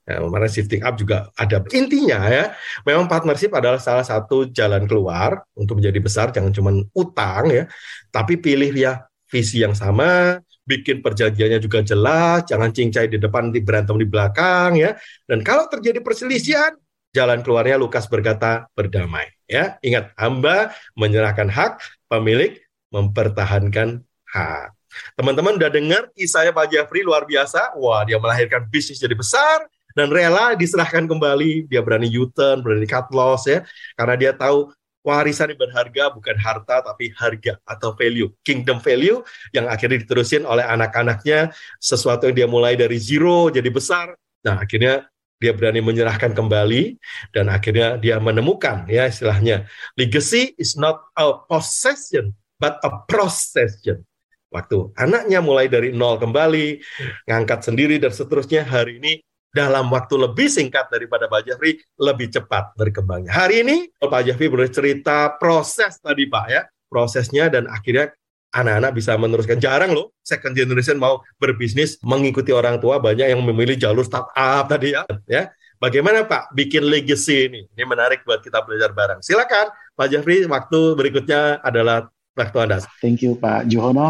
Ya, 0.05 0.21
kemarin 0.21 0.49
shifting 0.49 0.81
up 0.81 0.97
juga 0.97 1.29
ada. 1.37 1.61
Intinya 1.73 2.25
ya, 2.29 2.57
memang 2.85 3.05
partnership 3.05 3.53
adalah 3.53 3.77
salah 3.77 4.05
satu 4.05 4.49
jalan 4.49 4.85
keluar 4.89 5.45
untuk 5.57 5.77
menjadi 5.81 5.99
besar, 6.01 6.29
jangan 6.29 6.53
cuma 6.53 6.73
utang 6.93 7.49
ya, 7.49 7.65
tapi 8.13 8.37
pilih 8.37 8.69
ya 8.73 9.05
visi 9.25 9.65
yang 9.65 9.73
sama, 9.73 10.37
bikin 10.65 11.01
perjanjiannya 11.01 11.57
juga 11.57 11.81
jelas, 11.81 12.45
jangan 12.45 12.69
cincai 12.69 13.09
di 13.09 13.17
depan, 13.17 13.49
di 13.49 13.65
berantem 13.65 13.97
di 13.97 14.05
belakang 14.05 14.77
ya. 14.77 14.93
Dan 15.25 15.41
kalau 15.41 15.65
terjadi 15.69 16.01
perselisihan, 16.05 16.77
jalan 17.15 17.39
keluarnya 17.39 17.79
Lukas 17.79 18.11
berkata 18.11 18.67
berdamai 18.75 19.31
ya. 19.47 19.79
Ingat, 19.79 20.11
hamba 20.19 20.75
menyerahkan 20.99 21.47
hak, 21.47 21.79
pemilik 22.11 22.59
mempertahankan 22.91 24.03
hak. 24.27 24.75
Teman-teman 25.15 25.55
udah 25.59 25.71
dengar 25.71 26.11
kisahnya 26.15 26.51
Pak 26.51 26.71
Jeffrey 26.71 27.03
luar 27.03 27.23
biasa. 27.23 27.75
Wah, 27.79 28.03
dia 28.03 28.19
melahirkan 28.19 28.67
bisnis 28.67 28.99
jadi 28.99 29.15
besar, 29.15 29.67
dan 29.95 30.11
rela 30.11 30.55
diserahkan 30.55 31.07
kembali. 31.07 31.67
Dia 31.71 31.83
berani 31.83 32.11
U-turn, 32.11 32.63
berani 32.63 32.87
cut 32.87 33.11
loss 33.15 33.47
ya, 33.47 33.63
karena 33.95 34.15
dia 34.15 34.31
tahu 34.35 34.71
warisan 35.05 35.53
yang 35.53 35.61
berharga 35.61 36.09
bukan 36.17 36.33
harta 36.41 36.81
tapi 36.81 37.13
harga 37.13 37.61
atau 37.61 37.93
value, 37.93 38.33
kingdom 38.41 38.81
value 38.81 39.21
yang 39.53 39.69
akhirnya 39.69 40.01
diterusin 40.01 40.43
oleh 40.43 40.65
anak-anaknya, 40.65 41.53
sesuatu 41.77 42.25
yang 42.31 42.35
dia 42.35 42.47
mulai 42.49 42.73
dari 42.73 42.97
zero 42.97 43.53
jadi 43.53 43.69
besar. 43.69 44.17
Nah, 44.41 44.61
akhirnya 44.61 45.05
dia 45.39 45.51
berani 45.51 45.83
menyerahkan 45.83 46.31
kembali 46.31 46.95
dan 47.35 47.51
akhirnya 47.51 47.99
dia 47.99 48.17
menemukan 48.23 48.87
ya 48.87 49.07
istilahnya 49.11 49.67
legacy 49.99 50.55
is 50.55 50.79
not 50.79 51.03
a 51.19 51.35
possession 51.51 52.31
but 52.55 52.79
a 52.87 52.91
procession 53.07 54.03
waktu 54.49 54.89
anaknya 54.95 55.43
mulai 55.43 55.67
dari 55.67 55.91
nol 55.91 56.15
kembali 56.15 56.79
ngangkat 57.27 57.67
sendiri 57.67 57.99
dan 57.99 58.15
seterusnya 58.15 58.63
hari 58.63 59.03
ini 59.03 59.13
dalam 59.55 59.87
waktu 59.87 60.19
lebih 60.19 60.51
singkat 60.51 60.91
daripada 60.91 61.31
Pak 61.31 61.47
Jafri, 61.47 61.79
lebih 61.95 62.27
cepat 62.27 62.75
berkembangnya. 62.75 63.31
Hari 63.31 63.63
ini 63.63 63.87
Pak 63.95 64.27
Jafri 64.27 64.51
bercerita 64.51 65.31
proses 65.39 65.95
tadi 66.03 66.27
Pak 66.27 66.45
ya, 66.51 66.67
prosesnya 66.91 67.47
dan 67.47 67.71
akhirnya 67.71 68.11
anak-anak 68.55 68.91
bisa 68.95 69.19
meneruskan. 69.19 69.59
Jarang 69.59 69.91
loh 69.91 70.15
second 70.23 70.55
generation 70.55 70.95
mau 70.95 71.19
berbisnis 71.35 71.99
mengikuti 72.01 72.55
orang 72.55 72.79
tua, 72.79 73.03
banyak 73.03 73.27
yang 73.35 73.43
memilih 73.43 73.75
jalur 73.75 74.07
startup 74.07 74.71
tadi 74.71 74.95
ya. 74.95 75.03
ya. 75.27 75.51
Bagaimana 75.75 76.23
Pak 76.23 76.55
bikin 76.55 76.87
legacy 76.87 77.51
ini? 77.51 77.61
Ini 77.75 77.83
menarik 77.83 78.23
buat 78.23 78.39
kita 78.39 78.63
belajar 78.63 78.95
bareng. 78.95 79.19
Silakan 79.19 79.75
Pak 79.99 80.07
Jafri, 80.07 80.47
waktu 80.47 80.79
berikutnya 80.95 81.59
adalah 81.59 82.07
waktu 82.31 82.57
Anda. 82.63 82.79
Thank 83.03 83.27
you 83.27 83.35
Pak 83.35 83.67
Johono. 83.67 84.07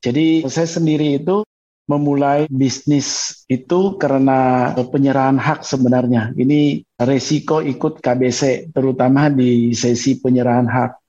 Jadi 0.00 0.48
saya 0.48 0.64
sendiri 0.64 1.20
itu 1.20 1.44
memulai 1.84 2.46
bisnis 2.46 3.42
itu 3.50 3.98
karena 3.98 4.70
penyerahan 4.78 5.36
hak 5.36 5.66
sebenarnya. 5.66 6.30
Ini 6.38 6.86
resiko 7.02 7.58
ikut 7.58 7.98
KBC, 7.98 8.70
terutama 8.70 9.26
di 9.26 9.74
sesi 9.74 10.22
penyerahan 10.22 10.70
hak. 10.70 10.99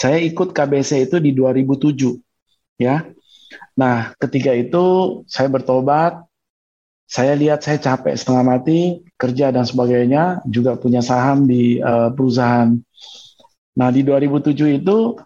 Saya 0.00 0.16
ikut 0.24 0.56
KBC 0.56 1.12
itu 1.12 1.20
di 1.20 1.36
2007, 1.36 2.16
ya. 2.80 3.04
Nah, 3.76 4.16
ketika 4.16 4.56
itu 4.56 4.84
saya 5.28 5.52
bertobat, 5.52 6.24
saya 7.04 7.36
lihat 7.36 7.60
saya 7.60 7.76
capek 7.76 8.16
setengah 8.16 8.44
mati, 8.56 9.04
kerja 9.20 9.52
dan 9.52 9.68
sebagainya, 9.68 10.40
juga 10.48 10.80
punya 10.80 11.04
saham 11.04 11.44
di 11.44 11.84
uh, 11.84 12.08
perusahaan. 12.16 12.72
Nah, 13.76 13.88
di 13.92 14.00
2007 14.00 14.80
itu 14.80 15.20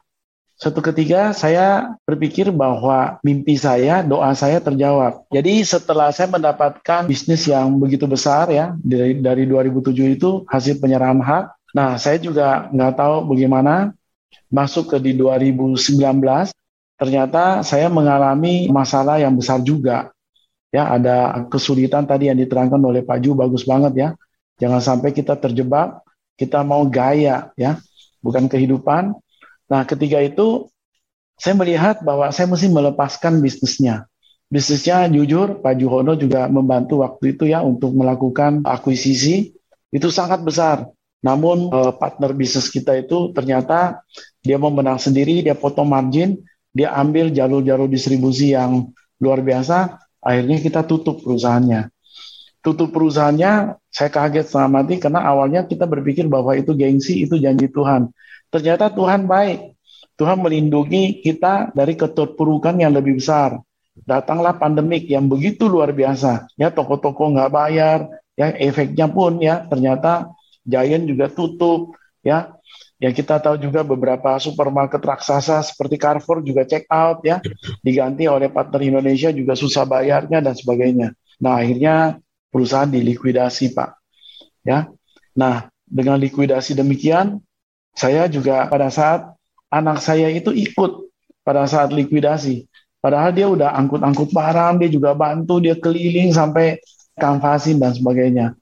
Suatu 0.55 0.79
ketika 0.79 1.35
saya 1.35 1.99
berpikir 2.07 2.55
bahwa 2.55 3.19
mimpi 3.27 3.59
saya, 3.59 4.07
doa 4.07 4.31
saya 4.39 4.63
terjawab. 4.63 5.27
Jadi 5.35 5.67
setelah 5.67 6.15
saya 6.15 6.31
mendapatkan 6.31 7.11
bisnis 7.11 7.51
yang 7.51 7.75
begitu 7.83 8.07
besar 8.07 8.47
ya, 8.55 8.71
dari, 8.79 9.19
dari 9.19 9.51
2007 9.51 10.15
itu 10.15 10.47
hasil 10.47 10.79
penyerahan 10.79 11.19
hak. 11.19 11.45
Nah 11.75 11.99
saya 11.99 12.23
juga 12.23 12.71
nggak 12.71 12.95
tahu 12.95 13.35
bagaimana 13.35 13.99
masuk 14.49 14.95
ke 14.95 14.97
di 15.03 15.13
2019, 15.19 16.55
ternyata 16.99 17.67
saya 17.67 17.91
mengalami 17.91 18.71
masalah 18.71 19.19
yang 19.19 19.35
besar 19.35 19.61
juga. 19.61 20.11
Ya 20.75 20.91
ada 20.91 21.47
kesulitan 21.51 22.07
tadi 22.07 22.27
yang 22.31 22.39
diterangkan 22.39 22.83
oleh 22.83 23.07
Pak 23.07 23.23
Ju, 23.23 23.39
bagus 23.39 23.63
banget 23.63 23.93
ya. 23.95 24.09
Jangan 24.59 24.83
sampai 24.83 25.15
kita 25.15 25.39
terjebak, 25.39 26.03
kita 26.35 26.67
mau 26.67 26.83
gaya 26.87 27.55
ya, 27.55 27.79
bukan 28.19 28.51
kehidupan, 28.51 29.15
Nah, 29.69 29.83
ketika 29.89 30.21
itu 30.21 30.69
saya 31.41 31.57
melihat 31.57 32.05
bahwa 32.05 32.29
saya 32.31 32.47
mesti 32.47 32.69
melepaskan 32.71 33.41
bisnisnya. 33.41 34.07
Bisnisnya 34.53 35.09
jujur, 35.11 35.59
Pak 35.59 35.75
Juhono 35.81 36.15
juga 36.15 36.47
membantu 36.47 37.03
waktu 37.03 37.35
itu 37.35 37.49
ya 37.49 37.65
untuk 37.65 37.97
melakukan 37.97 38.63
akuisisi. 38.63 39.51
Itu 39.91 40.13
sangat 40.13 40.45
besar. 40.45 40.87
Namun 41.25 41.73
eh, 41.73 41.93
partner 41.97 42.37
bisnis 42.37 42.69
kita 42.69 42.93
itu 43.01 43.33
ternyata 43.33 44.05
dia 44.45 44.61
mau 44.61 44.69
menang 44.69 45.01
sendiri, 45.01 45.41
dia 45.41 45.57
potong 45.57 45.89
margin, 45.89 46.45
dia 46.69 46.93
ambil 46.93 47.33
jalur-jalur 47.33 47.89
distribusi 47.89 48.53
yang 48.53 48.93
luar 49.17 49.41
biasa, 49.41 49.97
akhirnya 50.21 50.61
kita 50.61 50.85
tutup 50.85 51.25
perusahaannya. 51.25 51.89
Tutup 52.61 52.93
perusahaannya, 52.93 53.81
saya 53.89 54.11
kaget 54.13 54.53
setengah 54.53 54.71
mati 54.73 54.95
karena 55.01 55.25
awalnya 55.25 55.65
kita 55.65 55.89
berpikir 55.89 56.29
bahwa 56.29 56.53
itu 56.53 56.77
gengsi, 56.77 57.25
itu 57.25 57.41
janji 57.41 57.73
Tuhan. 57.73 58.13
Ternyata 58.53 58.93
Tuhan 58.93 59.25
baik. 59.25 59.73
Tuhan 60.15 60.39
melindungi 60.39 61.25
kita 61.27 61.75
dari 61.75 61.99
keterpurukan 61.99 62.79
yang 62.79 62.95
lebih 62.95 63.19
besar. 63.19 63.59
Datanglah 63.95 64.55
pandemik 64.59 65.11
yang 65.11 65.27
begitu 65.27 65.67
luar 65.67 65.91
biasa. 65.91 66.47
Ya 66.55 66.71
toko-toko 66.71 67.35
nggak 67.35 67.51
bayar, 67.51 67.99
ya 68.39 68.55
efeknya 68.55 69.11
pun 69.11 69.43
ya 69.43 69.67
ternyata 69.67 70.35
Giant 70.65 71.05
juga 71.07 71.29
tutup, 71.31 71.95
ya. 72.25 72.57
Ya 73.03 73.11
kita 73.11 73.37
tahu 73.43 73.61
juga 73.61 73.85
beberapa 73.85 74.39
supermarket 74.41 75.03
raksasa 75.03 75.61
seperti 75.61 76.01
Carrefour 76.01 76.41
juga 76.41 76.65
check 76.65 76.89
out 76.89 77.21
ya, 77.27 77.43
diganti 77.85 78.25
oleh 78.31 78.49
partner 78.49 78.81
Indonesia 78.81 79.29
juga 79.35 79.53
susah 79.59 79.85
bayarnya 79.85 80.41
dan 80.41 80.55
sebagainya. 80.57 81.13
Nah 81.43 81.61
akhirnya 81.61 82.17
perusahaan 82.49 82.89
dilikuidasi 82.89 83.75
pak, 83.77 83.99
ya. 84.65 84.89
Nah 85.37 85.69
dengan 85.85 86.17
likuidasi 86.17 86.79
demikian 86.79 87.43
saya 87.93 88.31
juga 88.31 88.71
pada 88.71 88.89
saat 88.89 89.35
anak 89.69 90.01
saya 90.01 90.31
itu 90.31 90.55
ikut 90.55 91.11
pada 91.45 91.67
saat 91.69 91.93
likuidasi. 91.93 92.65
Padahal 93.05 93.37
dia 93.37 93.53
udah 93.53 93.75
angkut-angkut 93.75 94.33
barang, 94.33 94.81
dia 94.81 94.89
juga 94.89 95.13
bantu, 95.13 95.61
dia 95.61 95.77
keliling 95.77 96.33
sampai 96.33 96.81
kanvasin 97.21 97.77
dan 97.77 97.93
sebagainya. 97.93 98.57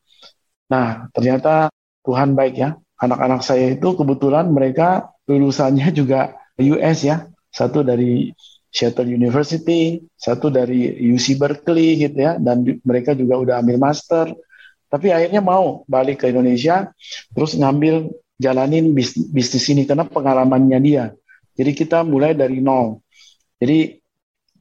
Nah, 0.66 1.06
ternyata 1.14 1.70
Tuhan 2.02 2.34
baik 2.34 2.54
ya. 2.58 2.76
Anak-anak 3.02 3.42
saya 3.42 3.74
itu 3.74 3.98
kebetulan 3.98 4.50
mereka 4.50 5.10
lulusannya 5.26 5.90
juga 5.90 6.34
US 6.58 6.98
ya. 7.02 7.26
Satu 7.52 7.82
dari 7.82 8.30
Seattle 8.72 9.12
University, 9.12 10.00
satu 10.16 10.48
dari 10.48 10.88
UC 11.12 11.36
Berkeley 11.36 12.00
gitu 12.08 12.24
ya, 12.24 12.40
dan 12.40 12.64
mereka 12.82 13.12
juga 13.12 13.36
udah 13.36 13.54
ambil 13.60 13.76
master. 13.76 14.32
Tapi 14.88 15.12
akhirnya 15.12 15.44
mau 15.44 15.84
balik 15.84 16.24
ke 16.24 16.32
Indonesia, 16.32 16.88
terus 17.36 17.52
ngambil 17.52 18.08
jalanin 18.40 18.96
bisnis, 18.96 19.28
bisnis 19.28 19.64
ini 19.68 19.84
karena 19.84 20.08
pengalamannya 20.08 20.78
dia. 20.80 21.04
Jadi 21.52 21.70
kita 21.76 22.00
mulai 22.00 22.32
dari 22.32 22.64
nol. 22.64 23.04
Jadi 23.60 24.00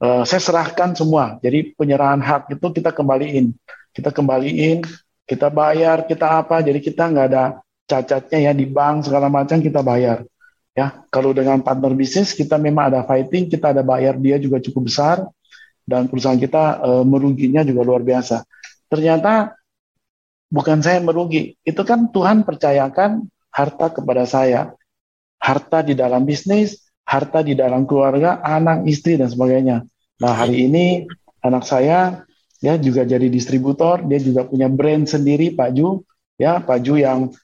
uh, 0.04 0.28
saya 0.28 0.40
serahkan 0.44 0.92
semua. 0.92 1.40
Jadi 1.40 1.72
penyerahan 1.72 2.20
hak 2.20 2.52
itu 2.52 2.66
kita 2.68 2.92
kembaliin, 2.92 3.56
kita 3.96 4.12
kembaliin, 4.12 4.84
kita 5.26 5.48
bayar, 5.48 6.04
kita 6.06 6.42
apa. 6.42 6.60
Jadi 6.60 6.78
kita 6.82 7.08
nggak 7.08 7.26
ada 7.32 7.44
cacatnya 7.86 8.38
ya 8.50 8.52
di 8.54 8.66
bank 8.66 9.08
segala 9.08 9.28
macam 9.28 9.58
kita 9.60 9.80
bayar. 9.84 10.24
Ya, 10.72 11.04
kalau 11.12 11.36
dengan 11.36 11.60
partner 11.60 11.92
bisnis 11.92 12.32
kita 12.32 12.56
memang 12.56 12.88
ada 12.88 13.04
fighting, 13.04 13.52
kita 13.52 13.76
ada 13.76 13.84
bayar 13.84 14.16
dia 14.16 14.40
juga 14.40 14.56
cukup 14.56 14.88
besar 14.88 15.28
dan 15.84 16.08
perusahaan 16.08 16.40
kita 16.40 16.80
uh, 16.80 17.04
meruginya 17.04 17.60
juga 17.60 17.84
luar 17.84 18.00
biasa. 18.00 18.40
Ternyata 18.88 19.52
bukan 20.48 20.80
saya 20.80 21.04
merugi, 21.04 21.60
itu 21.60 21.82
kan 21.84 22.08
Tuhan 22.08 22.48
percayakan 22.48 23.28
harta 23.52 23.86
kepada 23.92 24.24
saya. 24.24 24.72
Harta 25.42 25.82
di 25.82 25.98
dalam 25.98 26.22
bisnis, 26.22 26.86
harta 27.02 27.42
di 27.42 27.58
dalam 27.58 27.82
keluarga, 27.82 28.38
anak, 28.46 28.86
istri, 28.86 29.18
dan 29.18 29.26
sebagainya. 29.26 29.82
Nah, 30.22 30.32
hari 30.38 30.70
ini 30.70 31.02
anak 31.42 31.66
saya 31.66 32.22
ya 32.62 32.78
juga 32.78 33.02
jadi 33.02 33.26
distributor, 33.26 34.06
dia 34.06 34.22
juga 34.22 34.46
punya 34.46 34.70
brand 34.70 35.04
sendiri, 35.04 35.52
Pak 35.52 35.70
Ju. 35.74 36.06
Ya, 36.38 36.62
Pak 36.62 36.78
Ju 36.86 36.96
yang 36.96 37.34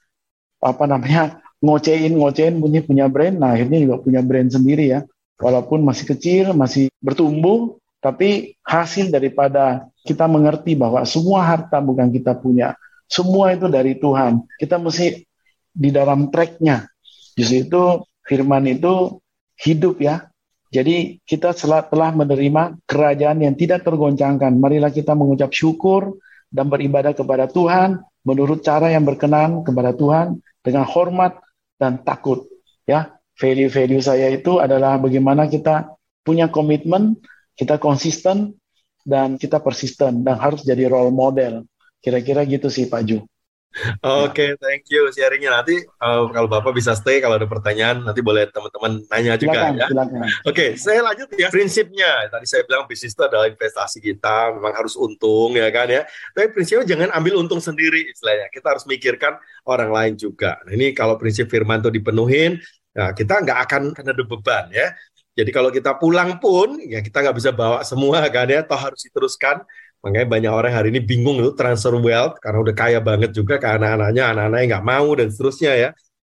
apa 0.63 0.85
namanya 0.87 1.43
ngocein 1.59 2.15
ngocein 2.15 2.63
punya 2.63 2.81
punya 2.87 3.07
brand, 3.11 3.37
nah 3.37 3.55
akhirnya 3.59 3.83
juga 3.83 3.97
punya 3.99 4.23
brand 4.23 4.49
sendiri 4.49 4.95
ya. 4.95 5.03
walaupun 5.39 5.87
masih 5.87 6.03
kecil, 6.03 6.51
masih 6.51 6.91
bertumbuh, 6.99 7.79
tapi 8.03 8.59
hasil 8.67 9.07
daripada 9.07 9.87
kita 10.03 10.27
mengerti 10.27 10.75
bahwa 10.75 11.07
semua 11.07 11.47
harta 11.47 11.79
bukan 11.79 12.11
kita 12.11 12.35
punya, 12.35 12.75
semua 13.07 13.55
itu 13.55 13.71
dari 13.71 13.95
Tuhan. 13.95 14.43
Kita 14.59 14.83
mesti 14.83 15.23
di 15.71 15.91
dalam 15.95 16.27
tracknya. 16.35 16.91
Justru 17.39 17.71
itu 17.71 17.83
firman 18.27 18.67
itu 18.67 19.23
hidup 19.63 20.03
ya. 20.03 20.27
Jadi 20.69 21.17
kita 21.25 21.57
telah 21.57 22.13
menerima 22.13 22.77
kerajaan 22.85 23.41
yang 23.41 23.57
tidak 23.57 23.89
tergoncangkan. 23.89 24.53
Marilah 24.61 24.93
kita 24.93 25.17
mengucap 25.17 25.49
syukur 25.49 26.21
dan 26.53 26.69
beribadah 26.69 27.17
kepada 27.17 27.49
Tuhan 27.49 28.05
menurut 28.25 28.61
cara 28.61 28.93
yang 28.93 29.09
berkenan 29.09 29.65
kepada 29.65 29.97
Tuhan 29.97 30.45
dengan 30.61 30.85
hormat 30.85 31.41
dan 31.81 32.05
takut. 32.05 32.45
Ya, 32.85 33.17
value-value 33.41 34.05
saya 34.05 34.29
itu 34.29 34.61
adalah 34.61 35.01
bagaimana 35.01 35.49
kita 35.49 35.97
punya 36.21 36.53
komitmen, 36.53 37.17
kita 37.57 37.81
konsisten 37.81 38.61
dan 39.09 39.41
kita 39.41 39.65
persisten 39.65 40.21
dan 40.21 40.37
harus 40.37 40.61
jadi 40.69 40.85
role 40.93 41.15
model. 41.15 41.65
Kira-kira 42.05 42.45
gitu 42.45 42.69
sih 42.69 42.85
Pak 42.85 43.03
Ju. 43.09 43.25
Oke, 43.69 44.33
okay, 44.33 44.51
thank 44.59 44.89
you 44.89 45.07
sharingnya. 45.13 45.53
Nanti 45.53 45.85
uh, 46.01 46.27
kalau 46.33 46.49
Bapak 46.51 46.73
bisa 46.73 46.97
stay, 46.97 47.21
kalau 47.21 47.37
ada 47.37 47.47
pertanyaan 47.47 48.03
nanti 48.03 48.25
boleh 48.25 48.49
teman-teman 48.49 49.05
nanya 49.07 49.39
juga 49.39 49.71
ya. 49.71 49.87
Oke, 49.87 50.25
okay, 50.49 50.69
saya 50.75 51.05
lanjut 51.05 51.29
ya. 51.37 51.53
Prinsipnya, 51.53 52.27
tadi 52.33 52.49
saya 52.49 52.65
bilang 52.65 52.89
bisnis 52.89 53.15
itu 53.15 53.23
adalah 53.23 53.47
investasi 53.47 54.03
kita, 54.03 54.57
memang 54.57 54.73
harus 54.73 54.97
untung 54.99 55.55
ya 55.55 55.69
kan 55.69 55.87
ya. 55.87 56.03
Tapi 56.33 56.51
prinsipnya 56.57 56.97
jangan 56.97 57.13
ambil 57.15 57.39
untung 57.39 57.61
sendiri 57.63 58.09
istilahnya. 58.09 58.51
Kita 58.51 58.73
harus 58.73 58.89
mikirkan 58.89 59.37
orang 59.69 59.93
lain 59.93 60.13
juga. 60.19 60.59
Nah, 60.65 60.73
ini 60.75 60.97
kalau 60.97 61.21
prinsip 61.21 61.47
firman 61.47 61.85
itu 61.85 61.93
dipenuhin, 61.93 62.59
nah 62.97 63.13
kita 63.15 63.45
nggak 63.45 63.59
akan 63.69 63.83
kena 63.95 64.11
ada 64.17 64.25
beban 64.25 64.65
ya. 64.75 64.91
Jadi 65.39 65.55
kalau 65.55 65.71
kita 65.71 65.95
pulang 66.03 66.43
pun, 66.43 66.83
ya 66.83 66.99
kita 66.99 67.23
nggak 67.23 67.37
bisa 67.37 67.55
bawa 67.55 67.87
semua 67.87 68.27
kan 68.27 68.49
ya, 68.51 68.67
toh 68.67 68.75
harus 68.75 69.07
diteruskan 69.07 69.63
Makanya 70.09 70.25
banyak 70.25 70.53
orang 70.53 70.73
hari 70.73 70.89
ini 70.89 71.05
bingung 71.05 71.37
tuh 71.45 71.53
transfer 71.53 71.93
wealth 72.01 72.41
karena 72.41 72.65
udah 72.65 72.75
kaya 72.75 72.99
banget 73.05 73.37
juga 73.37 73.61
ke 73.61 73.69
anak-anaknya, 73.69 74.33
anak-anaknya 74.33 74.67
nggak 74.73 74.87
mau 74.89 75.09
dan 75.13 75.29
seterusnya 75.29 75.73
ya. 75.77 75.91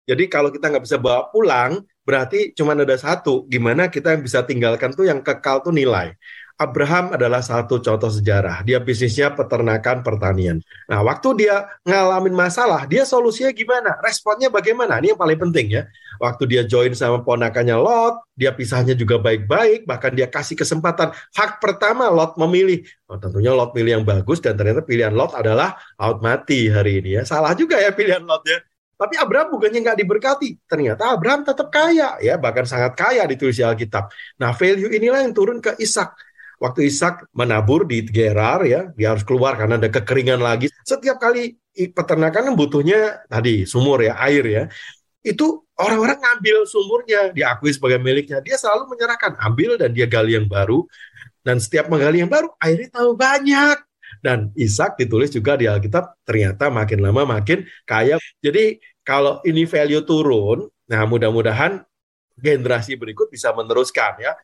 Jadi 0.09 0.33
kalau 0.33 0.49
kita 0.49 0.73
nggak 0.73 0.85
bisa 0.88 0.97
bawa 0.97 1.28
pulang, 1.28 1.85
berarti 2.00 2.56
cuma 2.56 2.73
ada 2.73 2.97
satu. 2.97 3.45
Gimana 3.52 3.92
kita 3.92 4.16
yang 4.16 4.25
bisa 4.25 4.40
tinggalkan 4.49 4.97
tuh 4.97 5.04
yang 5.04 5.21
kekal 5.21 5.61
tuh 5.61 5.76
nilai. 5.76 6.16
Abraham 6.57 7.13
adalah 7.13 7.45
satu 7.45 7.85
contoh 7.85 8.09
sejarah. 8.09 8.65
Dia 8.65 8.81
bisnisnya 8.81 9.29
peternakan 9.29 10.01
pertanian. 10.01 10.65
Nah, 10.89 11.05
waktu 11.05 11.45
dia 11.45 11.69
ngalamin 11.85 12.33
masalah, 12.33 12.89
dia 12.89 13.05
solusinya 13.05 13.53
gimana? 13.53 14.01
Responnya 14.01 14.49
bagaimana? 14.49 14.97
Ini 14.97 15.13
yang 15.13 15.21
paling 15.21 15.37
penting 15.37 15.69
ya. 15.69 15.85
Waktu 16.17 16.49
dia 16.49 16.63
join 16.65 16.97
sama 16.97 17.21
ponakannya 17.21 17.77
Lot, 17.77 18.25
dia 18.33 18.57
pisahnya 18.57 18.97
juga 18.97 19.21
baik-baik, 19.21 19.85
bahkan 19.85 20.17
dia 20.17 20.33
kasih 20.33 20.57
kesempatan. 20.57 21.13
Hak 21.37 21.61
pertama 21.61 22.09
Lot 22.09 22.41
memilih. 22.41 22.89
Oh, 23.05 23.21
tentunya 23.21 23.53
Lot 23.53 23.77
pilih 23.77 24.01
yang 24.01 24.05
bagus 24.09 24.41
dan 24.41 24.57
ternyata 24.57 24.81
pilihan 24.81 25.13
Lot 25.13 25.37
adalah 25.37 25.77
out 26.01 26.25
mati 26.25 26.73
hari 26.73 27.05
ini 27.05 27.21
ya. 27.21 27.23
Salah 27.29 27.53
juga 27.53 27.77
ya 27.77 27.93
pilihan 27.93 28.25
Lot 28.25 28.49
ya. 28.49 28.65
Tapi 28.97 29.13
Abraham 29.21 29.61
bukannya 29.61 29.85
nggak 29.85 29.99
diberkati. 30.01 30.57
Ternyata 30.65 31.13
Abraham 31.13 31.45
tetap 31.45 31.69
kaya, 31.69 32.17
ya 32.17 32.41
bahkan 32.41 32.65
sangat 32.65 32.97
kaya 32.97 33.29
ditulis 33.29 33.61
di 33.61 33.65
Alkitab. 33.65 34.09
Nah, 34.41 34.57
value 34.57 34.89
inilah 34.89 35.21
yang 35.21 35.37
turun 35.37 35.61
ke 35.61 35.77
Ishak 35.77 36.17
waktu 36.57 36.89
Ishak 36.89 37.29
menabur 37.37 37.85
di 37.85 38.05
Gerar 38.05 38.64
ya, 38.64 38.90
dia 38.97 39.12
harus 39.12 39.23
keluar 39.23 39.57
karena 39.57 39.77
ada 39.77 39.88
kekeringan 39.92 40.40
lagi. 40.40 40.73
Setiap 40.85 41.21
kali 41.21 41.57
peternakan 41.73 42.53
kan 42.53 42.55
butuhnya 42.57 43.27
tadi 43.29 43.69
sumur 43.69 44.01
ya, 44.01 44.16
air 44.25 44.45
ya. 44.45 44.64
Itu 45.21 45.66
orang-orang 45.77 46.23
ngambil 46.23 46.57
sumurnya, 46.64 47.21
diakui 47.35 47.75
sebagai 47.75 47.99
miliknya. 47.99 48.38
Dia 48.40 48.57
selalu 48.57 48.95
menyerahkan, 48.95 49.37
ambil 49.42 49.77
dan 49.77 49.90
dia 49.92 50.07
gali 50.07 50.38
yang 50.38 50.47
baru. 50.47 50.87
Dan 51.42 51.62
setiap 51.62 51.87
menggali 51.87 52.23
yang 52.23 52.31
baru, 52.31 52.51
airnya 52.59 52.90
tahu 52.90 53.14
banyak. 53.14 53.79
Dan 54.23 54.51
Ishak 54.55 54.99
ditulis 54.99 55.31
juga 55.35 55.59
di 55.59 55.66
Alkitab, 55.66 56.23
ternyata 56.27 56.71
makin 56.71 57.03
lama 57.03 57.23
makin 57.27 57.66
kaya. 57.87 58.19
Jadi 58.40 58.79
kalau 59.07 59.38
ini 59.47 59.66
value 59.66 60.03
turun, 60.03 60.66
nah 60.87 61.03
mudah-mudahan 61.07 61.83
generasi 62.37 63.01
berikut 63.01 63.33
bisa 63.33 63.49
meneruskan 63.57 64.21
ya 64.21 64.37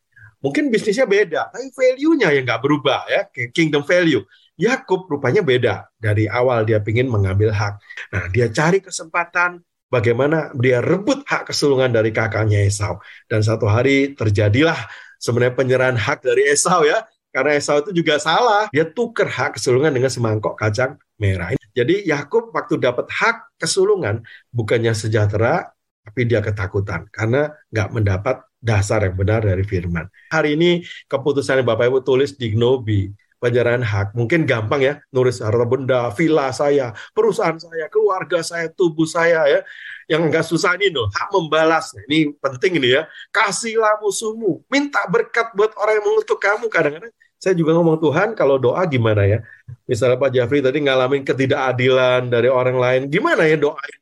Mungkin 0.43 0.75
bisnisnya 0.75 1.07
beda, 1.07 1.55
tapi 1.55 1.71
value-nya 1.71 2.35
yang 2.35 2.45
nggak 2.45 2.61
berubah 2.61 3.07
ya, 3.07 3.31
kingdom 3.55 3.87
value. 3.87 4.27
Yakub 4.59 5.09
rupanya 5.09 5.41
beda. 5.41 5.89
Dari 5.97 6.29
awal 6.29 6.67
dia 6.69 6.83
ingin 6.83 7.09
mengambil 7.09 7.55
hak. 7.55 7.79
Nah, 8.13 8.27
dia 8.29 8.51
cari 8.53 8.83
kesempatan 8.85 9.63
bagaimana 9.89 10.53
dia 10.59 10.85
rebut 10.85 11.25
hak 11.25 11.51
kesulungan 11.51 11.89
dari 11.89 12.13
kakaknya 12.13 12.67
Esau. 12.69 13.01
Dan 13.31 13.41
satu 13.41 13.71
hari 13.71 14.13
terjadilah 14.13 14.77
sebenarnya 15.17 15.55
penyerahan 15.57 15.97
hak 15.97 16.27
dari 16.27 16.53
Esau 16.53 16.85
ya. 16.85 17.07
Karena 17.33 17.57
Esau 17.57 17.81
itu 17.81 18.05
juga 18.05 18.21
salah. 18.21 18.69
Dia 18.75 18.85
tuker 18.85 19.25
hak 19.25 19.57
kesulungan 19.57 19.89
dengan 19.89 20.13
semangkok 20.13 20.53
kacang 20.59 21.01
merah. 21.17 21.57
Jadi 21.73 22.05
Yakub 22.05 22.53
waktu 22.53 22.77
dapat 22.77 23.09
hak 23.09 23.57
kesulungan 23.57 24.21
bukannya 24.53 24.93
sejahtera, 24.93 25.73
tapi 26.03 26.27
dia 26.27 26.43
ketakutan 26.43 27.07
karena 27.15 27.55
nggak 27.71 27.89
mendapat 27.95 28.37
dasar 28.59 29.07
yang 29.07 29.19
benar 29.19 29.43
dari 29.43 29.63
firman. 29.63 30.07
Hari 30.31 30.55
ini 30.59 30.83
keputusan 31.07 31.63
yang 31.63 31.67
Bapak 31.67 31.91
Ibu 31.91 31.99
tulis 32.07 32.35
di 32.39 32.55
Gnobi, 32.55 33.11
penyerahan 33.43 33.83
hak, 33.83 34.15
mungkin 34.15 34.47
gampang 34.47 34.83
ya, 34.87 34.95
nulis 35.11 35.43
harta 35.43 35.67
benda, 35.67 36.11
villa 36.15 36.51
saya, 36.55 36.95
perusahaan 37.11 37.59
saya, 37.59 37.91
keluarga 37.91 38.39
saya, 38.43 38.71
tubuh 38.71 39.07
saya 39.07 39.47
ya. 39.51 39.61
Yang 40.07 40.23
enggak 40.31 40.45
susah 40.47 40.79
ini 40.79 40.95
loh, 40.95 41.11
hak 41.11 41.31
membalas. 41.35 41.91
Ini 42.07 42.39
penting 42.39 42.79
ini 42.79 42.95
ya. 42.99 43.03
Kasihlah 43.35 43.99
musuhmu, 43.99 44.63
minta 44.71 45.03
berkat 45.11 45.51
buat 45.59 45.75
orang 45.75 45.99
yang 45.99 46.07
mengutuk 46.07 46.39
kamu. 46.39 46.71
Kadang-kadang 46.71 47.15
saya 47.43 47.59
juga 47.59 47.75
ngomong 47.75 47.99
Tuhan 47.99 48.29
kalau 48.39 48.55
doa 48.63 48.87
gimana 48.87 49.27
ya? 49.27 49.43
Misalnya 49.91 50.15
Pak 50.15 50.31
Jafri 50.31 50.63
tadi 50.63 50.79
ngalamin 50.79 51.27
ketidakadilan 51.27 52.31
dari 52.31 52.47
orang 52.47 52.79
lain, 52.79 53.01
gimana 53.11 53.43
ya 53.43 53.59
doain 53.59 54.02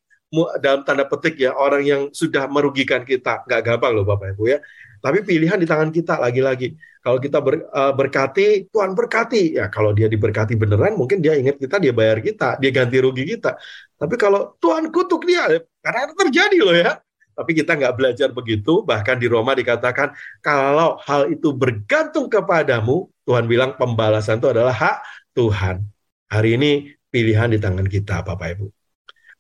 dalam 0.63 0.87
tanda 0.87 1.05
petik 1.11 1.43
ya 1.43 1.51
orang 1.59 1.83
yang 1.83 2.03
sudah 2.15 2.47
merugikan 2.47 3.03
kita. 3.03 3.43
Nggak 3.45 3.61
gampang 3.67 3.93
loh 3.99 4.07
bapak 4.07 4.39
ibu 4.39 4.47
ya. 4.47 4.59
Tapi 5.03 5.27
pilihan 5.27 5.59
di 5.59 5.67
tangan 5.67 5.91
kita 5.91 6.23
lagi-lagi. 6.23 6.77
Kalau 7.01 7.17
kita 7.17 7.41
ber, 7.41 7.67
uh, 7.73 7.93
berkati 7.97 8.71
Tuhan 8.71 8.95
berkati. 8.95 9.59
Ya 9.59 9.67
kalau 9.67 9.91
dia 9.91 10.07
diberkati 10.07 10.55
beneran 10.55 10.95
mungkin 10.95 11.19
dia 11.19 11.35
ingat 11.35 11.59
kita 11.59 11.83
dia 11.83 11.91
bayar 11.91 12.23
kita 12.23 12.63
dia 12.63 12.71
ganti 12.71 12.97
rugi 13.03 13.27
kita. 13.27 13.59
Tapi 13.99 14.15
kalau 14.15 14.55
Tuhan 14.63 14.95
kutuk 14.95 15.27
dia 15.27 15.51
karena 15.83 16.15
terjadi 16.15 16.59
loh 16.63 16.77
ya. 16.79 17.03
Tapi 17.35 17.51
kita 17.57 17.75
nggak 17.75 17.95
belajar 17.99 18.29
begitu. 18.31 18.87
Bahkan 18.87 19.17
di 19.19 19.27
Roma 19.27 19.57
dikatakan 19.59 20.15
kalau 20.45 21.01
hal 21.09 21.33
itu 21.33 21.51
bergantung 21.57 22.31
kepadamu 22.31 23.11
Tuhan 23.27 23.51
bilang 23.51 23.75
pembalasan 23.81 24.39
itu 24.39 24.53
adalah 24.53 24.77
hak 24.77 24.97
Tuhan. 25.35 25.83
Hari 26.31 26.55
ini 26.55 26.71
pilihan 27.11 27.51
di 27.51 27.59
tangan 27.59 27.89
kita 27.91 28.23
Bapak 28.23 28.49
Ibu 28.55 28.80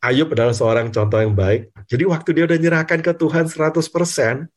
Ayub 0.01 0.33
adalah 0.33 0.57
seorang 0.57 0.89
contoh 0.89 1.21
yang 1.21 1.37
baik. 1.37 1.77
Jadi 1.85 2.05
waktu 2.09 2.29
dia 2.33 2.45
udah 2.49 2.57
nyerahkan 2.57 3.05
ke 3.05 3.13
Tuhan 3.13 3.45
100%, 3.53 4.49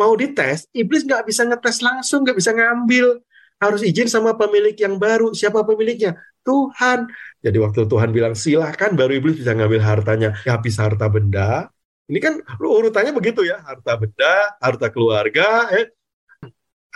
mau 0.00 0.12
dites, 0.16 0.64
iblis 0.72 1.04
nggak 1.04 1.28
bisa 1.28 1.44
ngetes 1.44 1.84
langsung, 1.84 2.24
nggak 2.24 2.36
bisa 2.40 2.56
ngambil. 2.56 3.20
Harus 3.60 3.84
izin 3.84 4.08
sama 4.08 4.32
pemilik 4.40 4.72
yang 4.72 4.96
baru. 4.96 5.36
Siapa 5.36 5.60
pemiliknya? 5.68 6.16
Tuhan. 6.40 7.12
Jadi 7.44 7.60
waktu 7.60 7.84
Tuhan 7.84 8.08
bilang 8.08 8.32
silahkan, 8.32 8.96
baru 8.96 9.20
iblis 9.20 9.36
bisa 9.36 9.52
ngambil 9.52 9.84
hartanya. 9.84 10.32
Ya, 10.48 10.56
habis 10.56 10.80
harta 10.80 11.12
benda. 11.12 11.68
Ini 12.08 12.18
kan 12.24 12.40
urutannya 12.56 13.12
begitu 13.12 13.44
ya. 13.44 13.60
Harta 13.60 14.00
benda, 14.00 14.56
harta 14.64 14.88
keluarga, 14.88 15.68
eh, 15.76 15.92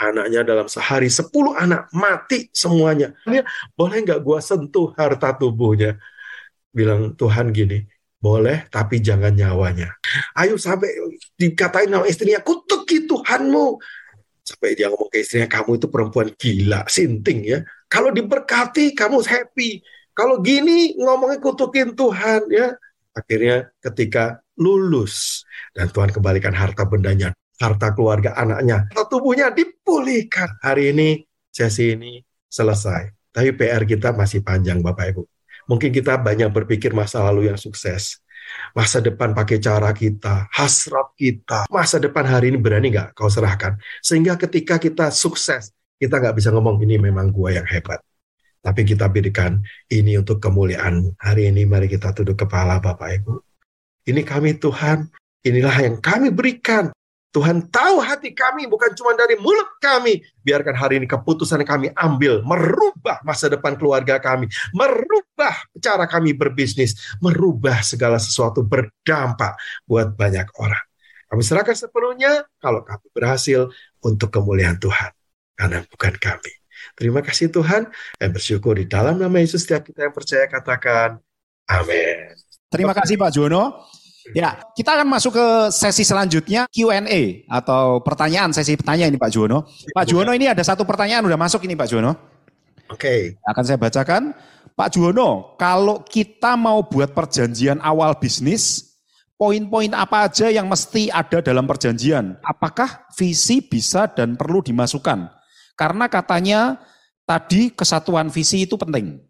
anaknya 0.00 0.42
dalam 0.42 0.66
sehari 0.66 1.12
10 1.12 1.54
anak 1.54 1.92
mati 1.94 2.50
semuanya. 2.50 3.14
Dia, 3.28 3.44
boleh 3.78 4.02
nggak 4.02 4.20
gua 4.24 4.40
sentuh 4.42 4.90
harta 4.96 5.36
tubuhnya? 5.36 6.00
Bilang 6.74 7.14
Tuhan 7.14 7.54
gini, 7.54 7.86
boleh 8.18 8.66
tapi 8.68 8.98
jangan 8.98 9.30
nyawanya. 9.30 9.94
Ayo 10.34 10.58
sampai 10.58 10.90
dikatain 11.38 11.92
sama 11.92 12.10
istrinya, 12.10 12.42
kutuki 12.42 13.06
Tuhanmu. 13.06 13.78
Sampai 14.44 14.76
dia 14.76 14.92
ngomong 14.92 15.08
ke 15.08 15.24
istrinya, 15.24 15.48
kamu 15.48 15.80
itu 15.80 15.88
perempuan 15.88 16.28
gila, 16.36 16.84
sinting 16.84 17.48
ya. 17.48 17.64
Kalau 17.88 18.12
diberkati, 18.12 18.92
kamu 18.92 19.24
happy. 19.24 19.80
Kalau 20.12 20.42
gini 20.44 20.94
ngomongnya 21.00 21.40
kutukin 21.40 21.96
Tuhan 21.96 22.50
ya. 22.52 22.76
Akhirnya 23.14 23.70
ketika 23.78 24.42
lulus 24.58 25.46
dan 25.74 25.90
Tuhan 25.90 26.10
kembalikan 26.10 26.54
harta 26.54 26.82
bendanya, 26.86 27.30
harta 27.62 27.94
keluarga 27.94 28.34
anaknya, 28.34 28.90
harta 28.90 29.06
tubuhnya 29.06 29.54
dipulihkan. 29.54 30.58
Hari 30.62 30.90
ini 30.94 31.22
sesi 31.50 31.94
ini 31.94 32.18
selesai. 32.50 33.10
Tapi 33.34 33.50
PR 33.58 33.82
kita 33.82 34.14
masih 34.14 34.46
panjang 34.46 34.78
Bapak 34.78 35.14
Ibu. 35.14 35.22
Mungkin 35.64 35.90
kita 35.90 36.20
banyak 36.20 36.52
berpikir 36.52 36.92
masa 36.92 37.24
lalu 37.24 37.48
yang 37.48 37.58
sukses. 37.60 38.20
Masa 38.76 39.00
depan 39.00 39.32
pakai 39.32 39.56
cara 39.56 39.90
kita, 39.96 40.52
hasrat 40.52 41.16
kita. 41.16 41.64
Masa 41.72 41.96
depan 41.96 42.28
hari 42.28 42.52
ini 42.52 42.58
berani 42.60 42.92
nggak 42.92 43.16
kau 43.16 43.32
serahkan? 43.32 43.80
Sehingga 44.04 44.36
ketika 44.36 44.76
kita 44.76 45.08
sukses, 45.08 45.72
kita 45.96 46.20
nggak 46.20 46.36
bisa 46.36 46.52
ngomong 46.52 46.76
ini 46.84 47.00
memang 47.00 47.32
gua 47.32 47.56
yang 47.56 47.64
hebat. 47.64 48.04
Tapi 48.64 48.80
kita 48.84 49.08
berikan 49.12 49.60
ini 49.92 50.16
untuk 50.16 50.40
kemuliaan. 50.40 51.12
Hari 51.20 51.52
ini 51.52 51.68
mari 51.68 51.88
kita 51.88 52.16
tunduk 52.16 52.44
kepala 52.44 52.80
Bapak 52.80 53.08
Ibu. 53.20 53.34
Ini 54.08 54.20
kami 54.24 54.56
Tuhan, 54.56 55.08
inilah 55.44 55.76
yang 55.80 55.96
kami 56.00 56.32
berikan. 56.32 56.92
Tuhan 57.34 57.66
tahu 57.66 57.98
hati 57.98 58.30
kami 58.30 58.70
bukan 58.70 58.94
cuma 58.94 59.18
dari 59.18 59.34
mulut 59.34 59.66
kami. 59.82 60.22
Biarkan 60.46 60.78
hari 60.78 61.02
ini 61.02 61.10
keputusan 61.10 61.66
kami 61.66 61.90
ambil, 61.98 62.46
merubah 62.46 63.18
masa 63.26 63.50
depan 63.50 63.74
keluarga 63.74 64.22
kami, 64.22 64.46
merubah 64.70 65.58
cara 65.82 66.06
kami 66.06 66.30
berbisnis, 66.30 66.94
merubah 67.18 67.82
segala 67.82 68.22
sesuatu 68.22 68.62
berdampak 68.62 69.58
buat 69.82 70.14
banyak 70.14 70.46
orang. 70.62 70.84
Kami 71.26 71.42
serahkan 71.42 71.74
sepenuhnya 71.74 72.46
kalau 72.62 72.86
kami 72.86 73.10
berhasil 73.10 73.66
untuk 73.98 74.30
kemuliaan 74.30 74.78
Tuhan. 74.78 75.10
Karena 75.58 75.82
bukan 75.90 76.14
kami. 76.14 76.52
Terima 76.94 77.18
kasih 77.18 77.50
Tuhan 77.50 77.90
dan 78.14 78.30
bersyukur 78.30 78.78
di 78.78 78.86
dalam 78.86 79.18
nama 79.18 79.42
Yesus 79.42 79.66
setiap 79.66 79.82
kita 79.82 80.06
yang 80.06 80.14
percaya 80.14 80.46
katakan 80.46 81.18
amin. 81.66 82.38
Terima 82.70 82.94
kasih 82.94 83.18
Pak 83.18 83.34
Jono. 83.34 83.90
Ya, 84.32 84.56
kita 84.72 84.96
akan 84.96 85.08
masuk 85.12 85.36
ke 85.36 85.46
sesi 85.68 86.00
selanjutnya 86.00 86.64
Q&A 86.72 87.44
atau 87.44 88.00
pertanyaan 88.00 88.56
sesi 88.56 88.72
pertanyaan 88.72 89.12
ini 89.12 89.20
Pak 89.20 89.28
Juwono. 89.28 89.68
Pak 89.92 90.04
Juwono 90.08 90.32
ini 90.32 90.48
ada 90.48 90.64
satu 90.64 90.88
pertanyaan 90.88 91.28
udah 91.28 91.36
masuk 91.36 91.60
ini 91.68 91.76
Pak 91.76 91.88
Juwono. 91.92 92.16
Oke. 92.88 92.96
Okay. 92.96 93.20
Akan 93.44 93.64
saya 93.68 93.76
bacakan. 93.76 94.32
Pak 94.74 94.88
Juwono, 94.96 95.54
kalau 95.60 96.00
kita 96.02 96.56
mau 96.56 96.82
buat 96.88 97.12
perjanjian 97.12 97.78
awal 97.84 98.16
bisnis, 98.16 98.96
poin-poin 99.36 99.92
apa 99.92 100.26
aja 100.26 100.48
yang 100.48 100.66
mesti 100.66 101.12
ada 101.12 101.44
dalam 101.44 101.68
perjanjian? 101.68 102.40
Apakah 102.40 103.06
visi 103.14 103.60
bisa 103.60 104.08
dan 104.08 104.40
perlu 104.40 104.64
dimasukkan? 104.64 105.30
Karena 105.76 106.08
katanya 106.08 106.80
tadi 107.28 107.70
kesatuan 107.70 108.32
visi 108.32 108.64
itu 108.64 108.74
penting. 108.80 109.20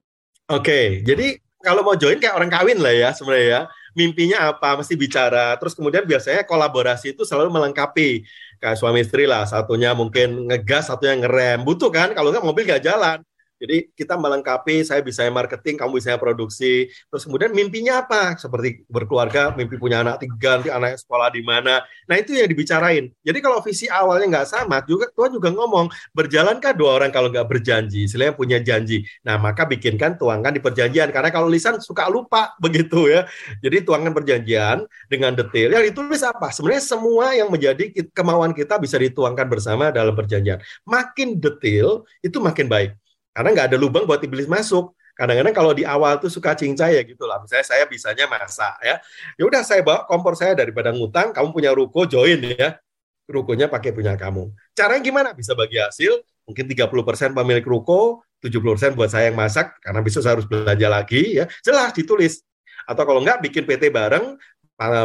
Oke, 0.48 0.60
okay, 0.64 0.84
jadi 1.02 1.40
kalau 1.64 1.80
mau 1.80 1.96
join 1.96 2.20
kayak 2.20 2.36
orang 2.36 2.52
kawin 2.52 2.78
lah 2.84 2.92
ya 2.92 3.10
sebenarnya 3.16 3.48
ya 3.48 3.60
mimpinya 3.94 4.52
apa, 4.52 4.78
mesti 4.78 4.94
bicara. 4.98 5.54
Terus 5.58 5.72
kemudian 5.78 6.04
biasanya 6.04 6.42
kolaborasi 6.44 7.14
itu 7.14 7.22
selalu 7.22 7.50
melengkapi. 7.54 8.26
Kayak 8.60 8.76
suami 8.78 9.00
istri 9.02 9.24
lah, 9.24 9.46
satunya 9.46 9.94
mungkin 9.94 10.50
ngegas, 10.50 10.90
satunya 10.90 11.14
ngerem. 11.22 11.62
Butuh 11.66 11.90
kan, 11.90 12.12
kalau 12.12 12.28
nggak 12.34 12.44
mobil 12.44 12.62
nggak 12.66 12.82
jalan. 12.84 13.18
Jadi 13.64 13.88
kita 13.96 14.20
melengkapi, 14.20 14.84
saya 14.84 15.00
bisa 15.00 15.24
marketing, 15.32 15.80
kamu 15.80 15.96
bisa 15.96 16.20
produksi. 16.20 16.92
Terus 17.08 17.24
kemudian 17.24 17.56
mimpinya 17.56 18.04
apa? 18.04 18.36
Seperti 18.36 18.84
berkeluarga, 18.92 19.56
mimpi 19.56 19.80
punya 19.80 20.04
anak 20.04 20.20
tiga, 20.20 20.60
nanti 20.60 20.68
anaknya 20.68 21.00
sekolah 21.00 21.32
di 21.32 21.40
mana. 21.40 21.80
Nah 22.04 22.16
itu 22.20 22.36
yang 22.36 22.44
dibicarain. 22.44 23.08
Jadi 23.24 23.38
kalau 23.40 23.64
visi 23.64 23.88
awalnya 23.88 24.28
nggak 24.28 24.48
sama, 24.52 24.84
juga 24.84 25.08
Tuhan 25.16 25.32
juga 25.32 25.48
ngomong, 25.56 25.88
berjalankah 26.12 26.76
dua 26.76 27.00
orang 27.00 27.08
kalau 27.08 27.32
nggak 27.32 27.48
berjanji? 27.48 28.04
Istilahnya 28.04 28.36
punya 28.36 28.60
janji. 28.60 29.00
Nah 29.24 29.40
maka 29.40 29.64
bikinkan, 29.64 30.20
tuangkan 30.20 30.52
di 30.52 30.60
perjanjian. 30.60 31.08
Karena 31.08 31.32
kalau 31.32 31.48
lisan 31.48 31.80
suka 31.80 32.04
lupa 32.12 32.52
begitu 32.64 33.08
ya. 33.08 33.24
Jadi 33.64 33.80
tuangkan 33.80 34.12
perjanjian 34.12 34.84
dengan 35.08 35.32
detail. 35.32 35.72
Yang 35.72 35.96
ditulis 35.96 36.20
apa? 36.20 36.52
Sebenarnya 36.52 36.84
semua 36.84 37.32
yang 37.32 37.48
menjadi 37.48 37.88
kemauan 38.12 38.52
kita 38.52 38.76
bisa 38.76 39.00
dituangkan 39.00 39.48
bersama 39.48 39.88
dalam 39.88 40.12
perjanjian. 40.12 40.60
Makin 40.84 41.40
detail, 41.40 42.04
itu 42.20 42.36
makin 42.44 42.68
baik. 42.68 42.92
Karena 43.34 43.50
nggak 43.50 43.66
ada 43.74 43.76
lubang 43.76 44.06
buat 44.06 44.22
iblis 44.22 44.46
masuk. 44.46 44.94
Kadang-kadang 45.14 45.54
kalau 45.54 45.70
di 45.74 45.82
awal 45.86 46.18
tuh 46.18 46.30
suka 46.30 46.54
cincai 46.54 46.98
ya 46.98 47.02
gitu 47.02 47.26
lah. 47.26 47.42
Misalnya 47.42 47.66
saya 47.66 47.84
bisanya 47.86 48.30
masak 48.30 48.78
ya. 48.82 48.98
Ya 49.34 49.44
udah 49.46 49.62
saya 49.66 49.82
bawa 49.82 50.06
kompor 50.06 50.38
saya 50.38 50.54
daripada 50.54 50.94
ngutang, 50.94 51.30
kamu 51.34 51.54
punya 51.54 51.70
ruko 51.74 52.06
join 52.06 52.38
ya. 52.42 52.78
Rukonya 53.26 53.70
pakai 53.70 53.94
punya 53.94 54.14
kamu. 54.18 54.50
Caranya 54.74 55.02
gimana? 55.02 55.30
Bisa 55.34 55.54
bagi 55.54 55.78
hasil, 55.78 56.18
mungkin 56.44 56.66
30% 56.66 57.30
pemilik 57.30 57.62
ruko, 57.62 58.26
70% 58.42 58.98
buat 58.98 59.08
saya 59.08 59.30
yang 59.30 59.38
masak, 59.38 59.78
karena 59.80 60.02
besok 60.02 60.26
saya 60.26 60.36
harus 60.36 60.46
belanja 60.50 60.88
lagi 60.90 61.38
ya. 61.40 61.46
Jelas 61.62 61.94
ditulis. 61.94 62.42
Atau 62.84 63.06
kalau 63.06 63.22
nggak 63.24 63.38
bikin 63.48 63.64
PT 63.64 63.88
bareng, 63.94 64.34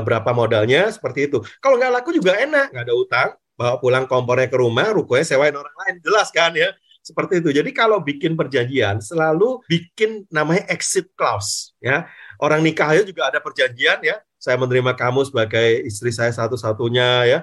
berapa 0.03 0.29
modalnya, 0.33 0.89
seperti 0.89 1.31
itu. 1.31 1.39
Kalau 1.63 1.77
nggak 1.77 2.01
laku 2.01 2.17
juga 2.17 2.33
enak, 2.35 2.75
nggak 2.75 2.83
ada 2.83 2.95
utang, 2.97 3.29
bawa 3.55 3.77
pulang 3.77 4.03
kompornya 4.09 4.51
ke 4.51 4.57
rumah, 4.57 4.89
rukonya 4.91 5.23
sewain 5.23 5.53
orang 5.53 5.75
lain, 5.85 5.95
jelas 6.03 6.33
kan 6.33 6.51
ya 6.57 6.73
seperti 7.09 7.41
itu. 7.41 7.49
Jadi 7.49 7.73
kalau 7.73 7.97
bikin 7.97 8.37
perjanjian 8.37 9.01
selalu 9.01 9.65
bikin 9.65 10.29
namanya 10.29 10.69
exit 10.69 11.09
clause 11.17 11.73
ya. 11.81 12.05
Orang 12.37 12.61
nikah 12.61 12.93
aja 12.93 13.01
juga 13.01 13.33
ada 13.33 13.41
perjanjian 13.41 13.97
ya. 14.05 14.21
Saya 14.39 14.55
menerima 14.55 14.95
kamu 14.95 15.27
sebagai 15.27 15.83
istri 15.83 16.13
saya 16.13 16.29
satu-satunya 16.29 17.09
ya. 17.25 17.39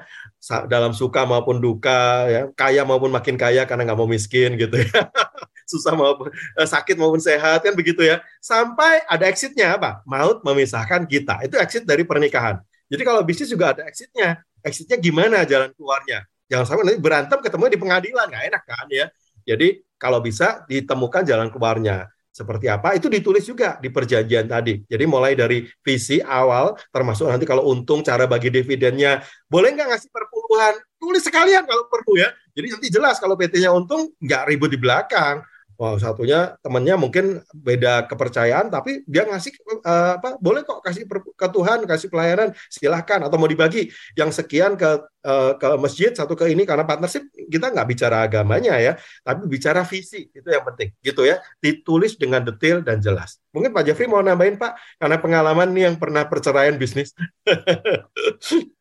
Dalam 0.70 0.94
suka 0.94 1.26
maupun 1.26 1.58
duka 1.58 2.30
ya. 2.30 2.42
Kaya 2.54 2.86
maupun 2.86 3.10
makin 3.10 3.34
kaya 3.34 3.66
karena 3.66 3.90
nggak 3.90 3.98
mau 3.98 4.06
miskin 4.06 4.54
gitu 4.54 4.78
ya. 4.78 5.10
Susah 5.70 5.98
maupun 5.98 6.30
eh, 6.30 6.68
sakit 6.70 6.94
maupun 6.94 7.18
sehat 7.18 7.66
kan 7.66 7.74
begitu 7.74 8.06
ya. 8.06 8.22
Sampai 8.38 9.02
ada 9.10 9.26
exitnya 9.26 9.74
apa? 9.74 10.00
Maut 10.06 10.46
memisahkan 10.46 11.04
kita. 11.10 11.42
Itu 11.42 11.58
exit 11.58 11.82
dari 11.82 12.06
pernikahan. 12.06 12.62
Jadi 12.86 13.02
kalau 13.02 13.20
bisnis 13.26 13.50
juga 13.50 13.74
ada 13.74 13.82
exitnya. 13.84 14.40
Exitnya 14.62 14.96
gimana 14.96 15.42
jalan 15.42 15.74
keluarnya? 15.74 16.22
Jangan 16.46 16.64
sampai 16.64 16.84
nanti 16.86 17.02
berantem 17.02 17.38
ketemu 17.42 17.64
di 17.74 17.78
pengadilan. 17.82 18.26
Nggak 18.30 18.44
enak 18.54 18.62
kan 18.62 18.86
ya 18.88 19.06
jadi 19.46 19.80
kalau 19.96 20.20
bisa 20.20 20.66
ditemukan 20.68 21.22
jalan 21.24 21.48
keluarnya. 21.48 22.10
Seperti 22.36 22.68
apa? 22.68 22.92
Itu 22.92 23.08
ditulis 23.08 23.48
juga 23.48 23.80
di 23.80 23.88
perjanjian 23.88 24.44
tadi. 24.44 24.84
Jadi 24.84 25.04
mulai 25.08 25.32
dari 25.32 25.64
visi 25.80 26.20
awal, 26.20 26.76
termasuk 26.92 27.32
nanti 27.32 27.48
kalau 27.48 27.64
untung, 27.72 28.04
cara 28.04 28.28
bagi 28.28 28.52
dividennya. 28.52 29.24
Boleh 29.48 29.72
nggak 29.72 29.88
ngasih 29.88 30.12
perpuluhan? 30.12 30.76
Tulis 31.00 31.24
sekalian 31.24 31.64
kalau 31.64 31.88
perlu 31.88 32.20
ya. 32.20 32.28
Jadi 32.52 32.76
nanti 32.76 32.88
jelas 32.92 33.16
kalau 33.16 33.40
PT-nya 33.40 33.72
untung, 33.72 34.12
nggak 34.20 34.52
ribut 34.52 34.68
di 34.68 34.76
belakang. 34.76 35.40
Wow, 35.76 36.00
satunya 36.00 36.56
temannya 36.64 36.96
mungkin 36.96 37.44
beda 37.52 38.08
kepercayaan, 38.08 38.72
tapi 38.72 39.04
dia 39.04 39.28
ngasih 39.28 39.52
uh, 39.84 40.16
apa? 40.16 40.40
Boleh 40.40 40.64
kok 40.64 40.80
kasih 40.80 41.04
ke 41.36 41.46
Tuhan, 41.52 41.84
kasih 41.84 42.08
pelayanan, 42.08 42.56
silahkan. 42.72 43.20
Atau 43.20 43.36
mau 43.36 43.44
dibagi 43.44 43.92
yang 44.16 44.32
sekian 44.32 44.80
ke 44.80 45.04
uh, 45.04 45.52
ke 45.60 45.68
masjid, 45.76 46.16
satu 46.16 46.32
ke 46.32 46.48
ini 46.48 46.64
karena 46.64 46.88
partnership 46.88 47.28
kita 47.28 47.76
nggak 47.76 47.88
bicara 47.92 48.24
agamanya 48.24 48.80
ya, 48.80 48.96
tapi 49.20 49.44
bicara 49.52 49.84
visi 49.84 50.32
itu 50.32 50.48
yang 50.48 50.64
penting, 50.64 50.96
gitu 51.04 51.28
ya. 51.28 51.44
Ditulis 51.60 52.16
dengan 52.16 52.40
detail 52.40 52.80
dan 52.80 53.04
jelas. 53.04 53.36
Mungkin 53.52 53.76
Pak 53.76 53.84
Jeffrey 53.84 54.08
mau 54.08 54.24
nambahin 54.24 54.56
Pak, 54.56 54.96
karena 54.96 55.20
pengalaman 55.20 55.76
nih 55.76 55.92
yang 55.92 55.96
pernah 56.00 56.24
perceraian 56.24 56.80
bisnis. 56.80 57.12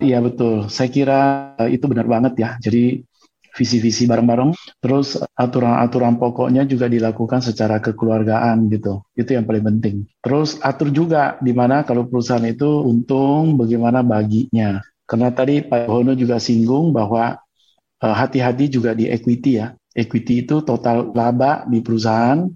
Iya 0.00 0.24
betul, 0.24 0.72
saya 0.72 0.88
kira 0.88 1.52
itu 1.68 1.84
benar 1.84 2.08
banget 2.08 2.32
ya. 2.40 2.50
Jadi 2.64 3.04
visi-visi 3.54 4.06
bareng-bareng. 4.06 4.54
Terus 4.78 5.18
aturan-aturan 5.34 6.16
pokoknya 6.16 6.66
juga 6.66 6.86
dilakukan 6.86 7.42
secara 7.42 7.82
kekeluargaan 7.82 8.70
gitu. 8.70 9.02
Itu 9.14 9.34
yang 9.34 9.46
paling 9.46 9.64
penting. 9.66 9.96
Terus 10.22 10.58
atur 10.62 10.90
juga 10.94 11.36
di 11.42 11.50
mana 11.54 11.82
kalau 11.82 12.06
perusahaan 12.06 12.44
itu 12.46 12.84
untung 12.86 13.58
bagaimana 13.58 14.04
baginya. 14.04 14.80
Karena 15.04 15.34
tadi 15.34 15.66
Pak 15.66 15.90
Hono 15.90 16.14
juga 16.14 16.38
singgung 16.38 16.94
bahwa 16.94 17.34
eh, 18.02 18.14
hati-hati 18.14 18.70
juga 18.70 18.94
di 18.94 19.10
equity 19.10 19.58
ya. 19.58 19.74
Equity 19.90 20.46
itu 20.46 20.62
total 20.62 21.10
laba 21.10 21.66
di 21.66 21.82
perusahaan. 21.82 22.46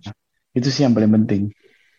Itu 0.54 0.70
sih 0.70 0.86
yang 0.86 0.94
paling 0.94 1.12
penting. 1.22 1.42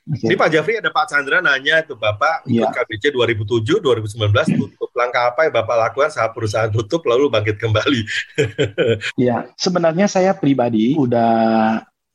Okay. 0.05 0.29
Ini 0.29 0.35
Pak 0.37 0.49
Jafri 0.53 0.77
ada 0.77 0.93
Pak 0.93 1.09
Chandra 1.09 1.41
nanya 1.41 1.81
itu 1.81 1.97
Bapak 1.97 2.45
ikut 2.45 2.61
ya. 2.61 2.69
KBC 2.69 3.09
2007 3.09 3.81
2019 3.81 4.53
tutup 4.53 4.93
langkah 4.93 5.33
apa 5.33 5.49
yang 5.49 5.53
Bapak 5.57 5.77
lakukan 5.81 6.13
saat 6.13 6.29
perusahaan 6.29 6.69
tutup 6.69 7.01
lalu 7.09 7.25
bangkit 7.33 7.57
kembali? 7.57 8.05
ya, 9.25 9.49
sebenarnya 9.57 10.05
saya 10.05 10.37
pribadi 10.37 10.93
udah 10.93 11.33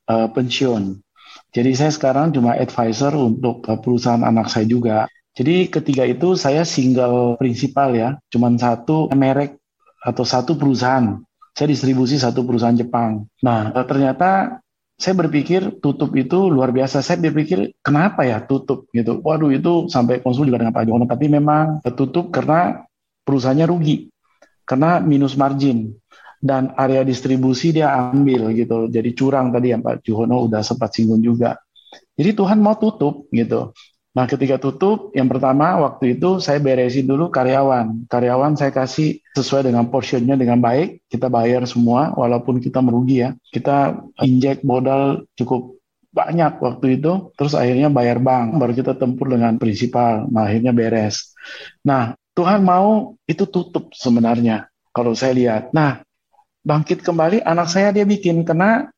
uh, 0.06 0.28
pensiun. 0.30 1.02
Jadi 1.50 1.70
saya 1.74 1.90
sekarang 1.90 2.30
cuma 2.30 2.54
advisor 2.54 3.10
untuk 3.10 3.66
uh, 3.66 3.74
perusahaan 3.82 4.22
anak 4.22 4.46
saya 4.46 4.70
juga. 4.70 5.10
Jadi 5.34 5.66
ketiga 5.66 6.06
itu 6.06 6.38
saya 6.38 6.62
single 6.62 7.34
prinsipal 7.42 7.90
ya, 7.98 8.14
cuma 8.30 8.54
satu 8.54 9.10
merek 9.18 9.58
atau 10.06 10.22
satu 10.22 10.54
perusahaan. 10.54 11.18
Saya 11.58 11.74
distribusi 11.74 12.22
satu 12.22 12.46
perusahaan 12.46 12.78
Jepang. 12.78 13.26
Nah, 13.42 13.74
ternyata 13.82 14.62
saya 15.00 15.16
berpikir 15.16 15.80
tutup 15.80 16.12
itu 16.12 16.52
luar 16.52 16.76
biasa. 16.76 17.00
Saya 17.00 17.16
berpikir 17.24 17.72
kenapa 17.80 18.28
ya 18.28 18.44
tutup 18.44 18.92
gitu. 18.92 19.24
Waduh 19.24 19.48
itu 19.48 19.88
sampai 19.88 20.20
konsul 20.20 20.52
juga 20.52 20.60
dengan 20.60 20.76
Pak 20.76 20.84
Jokowi. 20.84 21.08
Tapi 21.08 21.26
memang 21.32 21.80
tutup 21.96 22.28
karena 22.28 22.84
perusahaannya 23.24 23.64
rugi. 23.64 24.12
Karena 24.68 25.00
minus 25.00 25.40
margin. 25.40 25.96
Dan 26.36 26.76
area 26.76 27.00
distribusi 27.00 27.72
dia 27.72 27.96
ambil 27.96 28.52
gitu. 28.52 28.92
Jadi 28.92 29.16
curang 29.16 29.48
tadi 29.48 29.72
yang 29.72 29.80
Pak 29.80 30.04
Juhono 30.04 30.44
udah 30.44 30.60
sempat 30.60 30.92
singgung 30.92 31.24
juga. 31.24 31.56
Jadi 32.12 32.36
Tuhan 32.36 32.60
mau 32.60 32.76
tutup 32.76 33.24
gitu. 33.32 33.72
Nah, 34.10 34.26
ketika 34.26 34.58
tutup, 34.58 35.14
yang 35.14 35.30
pertama 35.30 35.78
waktu 35.86 36.18
itu 36.18 36.42
saya 36.42 36.58
beresin 36.58 37.06
dulu 37.06 37.30
karyawan. 37.30 38.10
Karyawan 38.10 38.58
saya 38.58 38.74
kasih 38.74 39.22
sesuai 39.38 39.70
dengan 39.70 39.86
portionnya 39.86 40.34
dengan 40.34 40.58
baik. 40.58 41.06
Kita 41.06 41.30
bayar 41.30 41.62
semua, 41.70 42.10
walaupun 42.18 42.58
kita 42.58 42.82
merugi 42.82 43.22
ya. 43.22 43.30
Kita 43.54 44.02
injek 44.18 44.66
modal 44.66 45.30
cukup 45.38 45.78
banyak 46.10 46.58
waktu 46.58 46.98
itu. 46.98 47.30
Terus 47.38 47.54
akhirnya 47.54 47.86
bayar 47.86 48.18
bank, 48.18 48.58
baru 48.58 48.72
kita 48.74 48.98
tempur 48.98 49.30
dengan 49.30 49.54
prinsipal. 49.62 50.26
Nah, 50.26 50.50
akhirnya 50.50 50.74
beres. 50.74 51.30
Nah, 51.86 52.18
Tuhan 52.34 52.66
mau 52.66 53.14
itu 53.30 53.46
tutup 53.46 53.94
sebenarnya, 53.94 54.66
kalau 54.90 55.14
saya 55.14 55.38
lihat. 55.38 55.70
Nah, 55.70 56.02
bangkit 56.66 57.06
kembali, 57.06 57.46
anak 57.46 57.70
saya 57.70 57.94
dia 57.94 58.02
bikin, 58.02 58.42
karena 58.42 58.90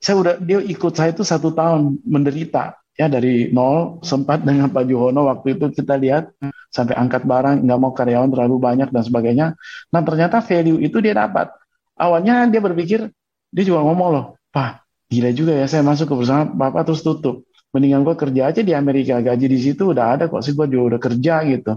saya 0.00 0.16
udah 0.16 0.34
dia 0.40 0.64
ikut 0.64 0.92
saya 0.96 1.12
itu 1.12 1.24
satu 1.24 1.52
tahun 1.52 2.00
menderita 2.08 2.79
ya 3.00 3.08
dari 3.08 3.48
nol 3.48 4.04
sempat 4.04 4.44
dengan 4.44 4.68
Pak 4.68 4.84
Juhono 4.84 5.24
waktu 5.32 5.56
itu 5.56 5.72
kita 5.72 5.96
lihat 5.96 6.36
sampai 6.68 7.00
angkat 7.00 7.24
barang, 7.24 7.64
nggak 7.64 7.78
mau 7.80 7.96
karyawan 7.96 8.28
terlalu 8.28 8.60
banyak 8.60 8.88
dan 8.92 9.00
sebagainya. 9.00 9.46
Nah 9.88 10.00
ternyata 10.04 10.44
value 10.44 10.84
itu 10.84 11.00
dia 11.00 11.16
dapat. 11.16 11.48
Awalnya 11.96 12.52
dia 12.52 12.60
berpikir, 12.60 13.08
dia 13.48 13.64
juga 13.64 13.80
ngomong 13.88 14.08
loh, 14.12 14.24
Pak, 14.52 14.84
gila 15.08 15.32
juga 15.32 15.56
ya 15.56 15.64
saya 15.64 15.80
masuk 15.80 16.12
ke 16.12 16.14
perusahaan 16.20 16.52
Bapak 16.52 16.84
terus 16.84 17.00
tutup. 17.00 17.48
Mendingan 17.72 18.04
gue 18.04 18.16
kerja 18.18 18.52
aja 18.52 18.60
di 18.60 18.76
Amerika, 18.76 19.16
gaji 19.22 19.46
di 19.48 19.58
situ 19.62 19.96
udah 19.96 20.18
ada 20.18 20.24
kok 20.28 20.44
sih 20.44 20.52
gue 20.52 20.66
juga 20.68 20.96
udah 20.96 21.00
kerja 21.00 21.34
gitu. 21.48 21.72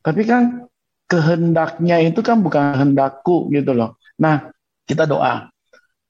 Tapi 0.00 0.22
kan 0.24 0.64
kehendaknya 1.04 2.00
itu 2.00 2.20
kan 2.24 2.40
bukan 2.40 2.72
kehendakku 2.80 3.52
gitu 3.52 3.76
loh. 3.76 4.00
Nah 4.16 4.48
kita 4.86 5.04
doa, 5.04 5.50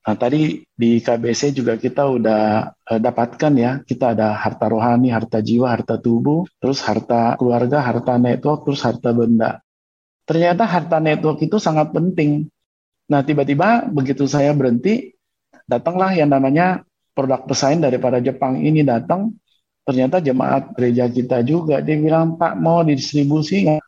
Nah, 0.06 0.14
tadi 0.14 0.62
di 0.70 1.02
KBC 1.02 1.50
juga 1.50 1.74
kita 1.74 2.06
udah 2.06 2.70
uh, 2.70 3.00
dapatkan 3.02 3.52
ya, 3.58 3.82
kita 3.82 4.14
ada 4.14 4.38
harta 4.38 4.70
rohani, 4.70 5.10
harta 5.10 5.42
jiwa, 5.42 5.66
harta 5.66 5.98
tubuh, 5.98 6.46
terus 6.62 6.78
harta 6.86 7.34
keluarga, 7.34 7.82
harta 7.82 8.14
network, 8.14 8.62
terus 8.62 8.86
harta 8.86 9.10
benda. 9.10 9.58
Ternyata 10.22 10.62
harta 10.62 11.02
network 11.02 11.42
itu 11.42 11.58
sangat 11.58 11.90
penting. 11.90 12.46
Nah, 13.10 13.26
tiba-tiba 13.26 13.90
begitu 13.90 14.30
saya 14.30 14.54
berhenti, 14.54 15.10
datanglah 15.66 16.14
yang 16.14 16.30
namanya 16.30 16.86
produk 17.10 17.42
pesaing 17.42 17.82
daripada 17.82 18.22
Jepang 18.22 18.62
ini 18.62 18.86
datang. 18.86 19.34
Ternyata 19.82 20.22
jemaat 20.22 20.70
gereja 20.78 21.10
kita 21.10 21.42
juga, 21.42 21.82
dia 21.82 21.98
bilang, 21.98 22.38
Pak 22.38 22.54
mau 22.62 22.86
didistribusi 22.86 23.66
nggak? 23.66 23.82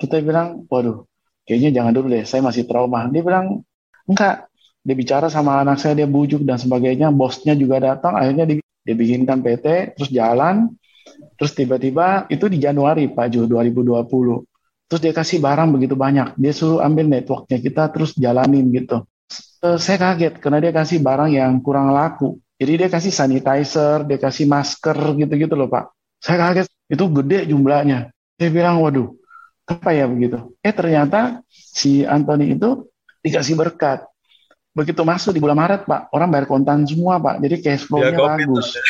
Kita 0.00 0.16
bilang, 0.24 0.64
waduh, 0.72 1.04
kayaknya 1.44 1.76
jangan 1.76 1.92
dulu 1.92 2.08
deh, 2.08 2.24
saya 2.24 2.40
masih 2.40 2.64
trauma. 2.64 3.04
Dia 3.12 3.20
bilang, 3.20 3.60
enggak, 4.08 4.47
dia 4.88 4.96
bicara 4.96 5.28
sama 5.28 5.60
anak 5.60 5.76
saya, 5.76 5.92
dia 5.92 6.08
bujuk 6.08 6.48
dan 6.48 6.56
sebagainya, 6.56 7.12
bosnya 7.12 7.52
juga 7.52 7.76
datang, 7.76 8.16
akhirnya 8.16 8.48
dia, 8.48 8.64
bikinkan 8.96 9.44
PT, 9.44 9.92
terus 10.00 10.08
jalan, 10.08 10.72
terus 11.36 11.52
tiba-tiba 11.52 12.24
itu 12.32 12.48
di 12.48 12.56
Januari 12.56 13.12
Pak 13.12 13.36
Jo 13.36 13.44
2020. 13.44 14.48
Terus 14.88 15.00
dia 15.04 15.12
kasih 15.12 15.44
barang 15.44 15.68
begitu 15.76 15.92
banyak, 15.92 16.40
dia 16.40 16.56
suruh 16.56 16.80
ambil 16.80 17.04
networknya 17.04 17.60
kita 17.60 17.92
terus 17.92 18.16
jalanin 18.16 18.64
gitu. 18.72 19.04
Eh, 19.60 19.76
saya 19.76 20.00
kaget 20.00 20.40
karena 20.40 20.58
dia 20.64 20.72
kasih 20.72 21.04
barang 21.04 21.36
yang 21.36 21.60
kurang 21.60 21.92
laku. 21.92 22.40
Jadi 22.56 22.72
dia 22.80 22.88
kasih 22.88 23.12
sanitizer, 23.12 24.08
dia 24.08 24.16
kasih 24.16 24.48
masker 24.48 24.96
gitu-gitu 25.20 25.52
loh 25.52 25.68
Pak. 25.68 25.92
Saya 26.16 26.48
kaget, 26.48 26.66
itu 26.88 27.04
gede 27.12 27.38
jumlahnya. 27.44 28.08
Saya 28.40 28.48
bilang, 28.48 28.80
waduh, 28.80 29.12
apa 29.68 29.92
ya 29.92 30.08
begitu? 30.08 30.56
Eh 30.64 30.72
ternyata 30.72 31.44
si 31.52 32.08
Anthony 32.08 32.56
itu 32.56 32.88
dikasih 33.20 33.52
berkat 33.52 34.08
begitu 34.72 35.02
masuk 35.02 35.34
di 35.34 35.40
bulan 35.42 35.58
Maret 35.58 35.82
Pak, 35.88 36.12
orang 36.14 36.28
bayar 36.30 36.46
kontan 36.46 36.86
semua 36.86 37.18
Pak, 37.18 37.42
jadi 37.42 37.56
cash 37.58 37.84
flow-nya 37.88 38.14
ya, 38.14 38.20
bagus. 38.20 38.74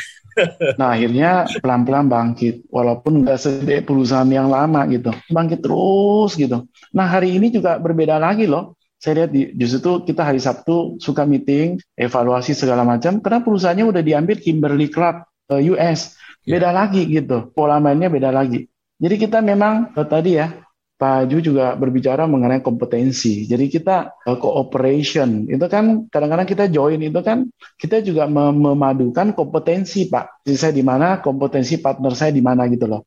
Nah 0.79 0.95
akhirnya 0.95 1.51
pelan-pelan 1.59 2.07
bangkit, 2.07 2.71
walaupun 2.71 3.27
nggak 3.27 3.43
segede 3.43 3.83
perusahaan 3.83 4.29
yang 4.31 4.47
lama 4.47 4.87
gitu, 4.87 5.11
bangkit 5.35 5.67
terus 5.67 6.39
gitu. 6.39 6.63
Nah 6.95 7.11
hari 7.11 7.35
ini 7.35 7.51
juga 7.51 7.83
berbeda 7.83 8.23
lagi 8.23 8.47
loh. 8.47 8.79
Saya 9.03 9.27
lihat 9.27 9.31
di 9.35 9.51
justru 9.59 10.07
kita 10.07 10.23
hari 10.23 10.39
Sabtu 10.39 10.99
suka 11.03 11.27
meeting, 11.27 11.83
evaluasi 11.99 12.55
segala 12.55 12.87
macam, 12.87 13.19
karena 13.19 13.43
perusahaannya 13.43 13.87
udah 13.91 14.03
diambil 14.03 14.39
Kimberly 14.39 14.87
Clark 14.91 15.27
eh, 15.55 15.75
US, 15.75 16.15
ya. 16.47 16.55
beda 16.55 16.71
yeah. 16.71 16.75
lagi 16.87 17.03
gitu, 17.07 17.51
pola 17.51 17.83
mainnya 17.83 18.07
beda 18.07 18.31
lagi. 18.31 18.71
Jadi 18.99 19.15
kita 19.15 19.39
memang 19.39 19.95
uh, 19.95 20.07
tadi 20.07 20.39
ya 20.39 20.51
Pak 20.99 21.31
Ju 21.31 21.39
juga 21.39 21.79
berbicara 21.79 22.27
mengenai 22.27 22.59
kompetensi. 22.59 23.47
Jadi 23.47 23.71
kita 23.71 24.19
uh, 24.27 24.35
cooperation 24.35 25.47
itu 25.47 25.63
kan 25.71 26.11
kadang-kadang 26.11 26.49
kita 26.51 26.67
join 26.67 26.99
itu 26.99 27.23
kan 27.23 27.47
kita 27.79 28.03
juga 28.03 28.27
mem 28.27 28.59
memadukan 28.59 29.31
kompetensi 29.31 30.11
Pak. 30.11 30.43
Jadi 30.43 30.59
saya 30.59 30.75
di 30.75 30.83
mana, 30.83 31.23
kompetensi 31.23 31.79
partner 31.79 32.19
saya 32.19 32.35
di 32.35 32.43
mana 32.43 32.67
gitu 32.67 32.91
loh. 32.91 33.07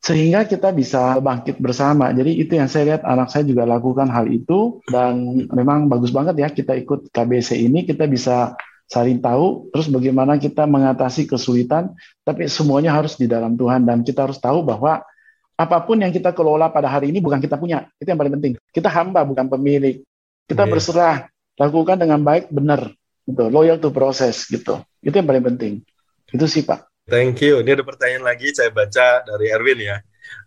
Sehingga 0.00 0.48
kita 0.48 0.72
bisa 0.72 1.20
bangkit 1.20 1.60
bersama. 1.60 2.08
Jadi 2.16 2.40
itu 2.40 2.56
yang 2.56 2.72
saya 2.72 2.96
lihat 2.96 3.02
anak 3.04 3.28
saya 3.28 3.44
juga 3.44 3.68
lakukan 3.68 4.08
hal 4.08 4.32
itu 4.32 4.80
dan 4.88 5.44
memang 5.52 5.92
bagus 5.92 6.16
banget 6.16 6.40
ya 6.40 6.48
kita 6.48 6.72
ikut 6.72 7.12
KBC 7.12 7.60
ini 7.60 7.84
kita 7.84 8.08
bisa 8.08 8.56
saling 8.86 9.18
tahu 9.18 9.66
terus 9.74 9.90
bagaimana 9.90 10.38
kita 10.38 10.62
mengatasi 10.62 11.26
kesulitan 11.26 11.90
tapi 12.22 12.46
semuanya 12.46 12.94
harus 12.94 13.18
di 13.18 13.26
dalam 13.26 13.58
Tuhan 13.58 13.82
dan 13.82 14.06
kita 14.06 14.30
harus 14.30 14.38
tahu 14.38 14.62
bahwa 14.62 15.02
apa 15.56 15.76
pun 15.82 15.96
yang 15.96 16.12
kita 16.12 16.36
kelola 16.36 16.68
pada 16.68 16.92
hari 16.92 17.08
ini 17.08 17.24
bukan 17.24 17.40
kita 17.40 17.56
punya. 17.56 17.88
Itu 17.96 18.12
yang 18.12 18.20
paling 18.20 18.34
penting. 18.36 18.52
Kita 18.70 18.92
hamba 18.92 19.24
bukan 19.24 19.48
pemilik. 19.48 20.04
Kita 20.44 20.68
yeah. 20.68 20.70
berserah, 20.70 21.16
lakukan 21.56 21.96
dengan 21.96 22.20
baik, 22.20 22.52
benar. 22.52 22.92
Gitu. 23.24 23.44
Loyal 23.48 23.80
to 23.80 23.90
proses 23.90 24.44
gitu. 24.46 24.84
Itu 25.00 25.16
yang 25.16 25.26
paling 25.26 25.44
penting. 25.56 25.72
Itu 26.28 26.44
sih 26.46 26.62
Pak. 26.62 27.08
Thank 27.08 27.40
you. 27.40 27.64
Ini 27.64 27.80
ada 27.80 27.84
pertanyaan 27.86 28.26
lagi 28.26 28.52
saya 28.52 28.68
baca 28.68 29.24
dari 29.24 29.50
Erwin 29.50 29.80
ya. 29.80 29.96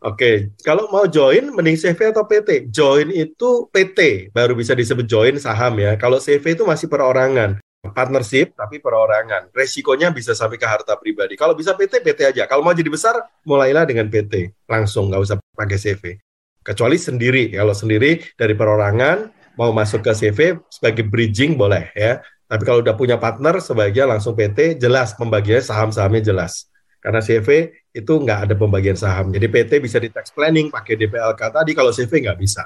Oke, 0.03 0.11
okay. 0.11 0.35
kalau 0.59 0.91
mau 0.91 1.07
join 1.07 1.55
mending 1.55 1.79
CV 1.79 2.11
atau 2.11 2.27
PT? 2.27 2.67
Join 2.67 3.15
itu 3.15 3.71
PT, 3.71 4.27
baru 4.35 4.51
bisa 4.51 4.75
disebut 4.75 5.07
join 5.07 5.39
saham 5.39 5.79
ya. 5.79 5.95
Kalau 5.95 6.19
CV 6.19 6.51
itu 6.51 6.67
masih 6.67 6.91
perorangan 6.91 7.63
partnership 7.87 8.51
tapi 8.59 8.83
perorangan. 8.83 9.55
Resikonya 9.55 10.11
bisa 10.11 10.35
sampai 10.35 10.59
ke 10.59 10.67
harta 10.67 10.99
pribadi. 10.99 11.39
Kalau 11.39 11.55
bisa 11.55 11.71
PT, 11.75 12.03
PT 12.03 12.19
aja. 12.35 12.43
Kalau 12.43 12.59
mau 12.59 12.75
jadi 12.75 12.91
besar, 12.91 13.15
mulailah 13.47 13.87
dengan 13.87 14.11
PT. 14.11 14.51
Langsung, 14.67 15.07
nggak 15.07 15.21
usah 15.23 15.35
pakai 15.55 15.79
CV. 15.79 16.03
Kecuali 16.59 16.99
sendiri. 16.99 17.55
Kalau 17.55 17.71
sendiri 17.71 18.19
dari 18.35 18.53
perorangan, 18.53 19.31
mau 19.55 19.71
masuk 19.71 20.03
ke 20.03 20.11
CV 20.11 20.59
sebagai 20.67 21.07
bridging 21.07 21.55
boleh 21.55 21.91
ya. 21.95 22.19
Tapi 22.49 22.63
kalau 22.65 22.81
udah 22.81 22.97
punya 22.97 23.15
partner, 23.21 23.61
sebaiknya 23.61 24.09
langsung 24.09 24.33
PT, 24.33 24.81
jelas 24.81 25.13
pembagiannya 25.15 25.63
saham-sahamnya 25.63 26.33
jelas. 26.33 26.65
Karena 26.99 27.23
CV 27.23 27.71
itu 27.95 28.11
nggak 28.11 28.49
ada 28.49 28.55
pembagian 28.57 28.97
saham. 28.97 29.31
Jadi 29.31 29.47
PT 29.47 29.71
bisa 29.79 30.01
di 30.01 30.09
tax 30.11 30.33
planning 30.35 30.67
pakai 30.73 30.97
DPLK 30.97 31.41
tadi, 31.53 31.71
kalau 31.77 31.93
CV 31.93 32.25
nggak 32.25 32.39
bisa. 32.41 32.65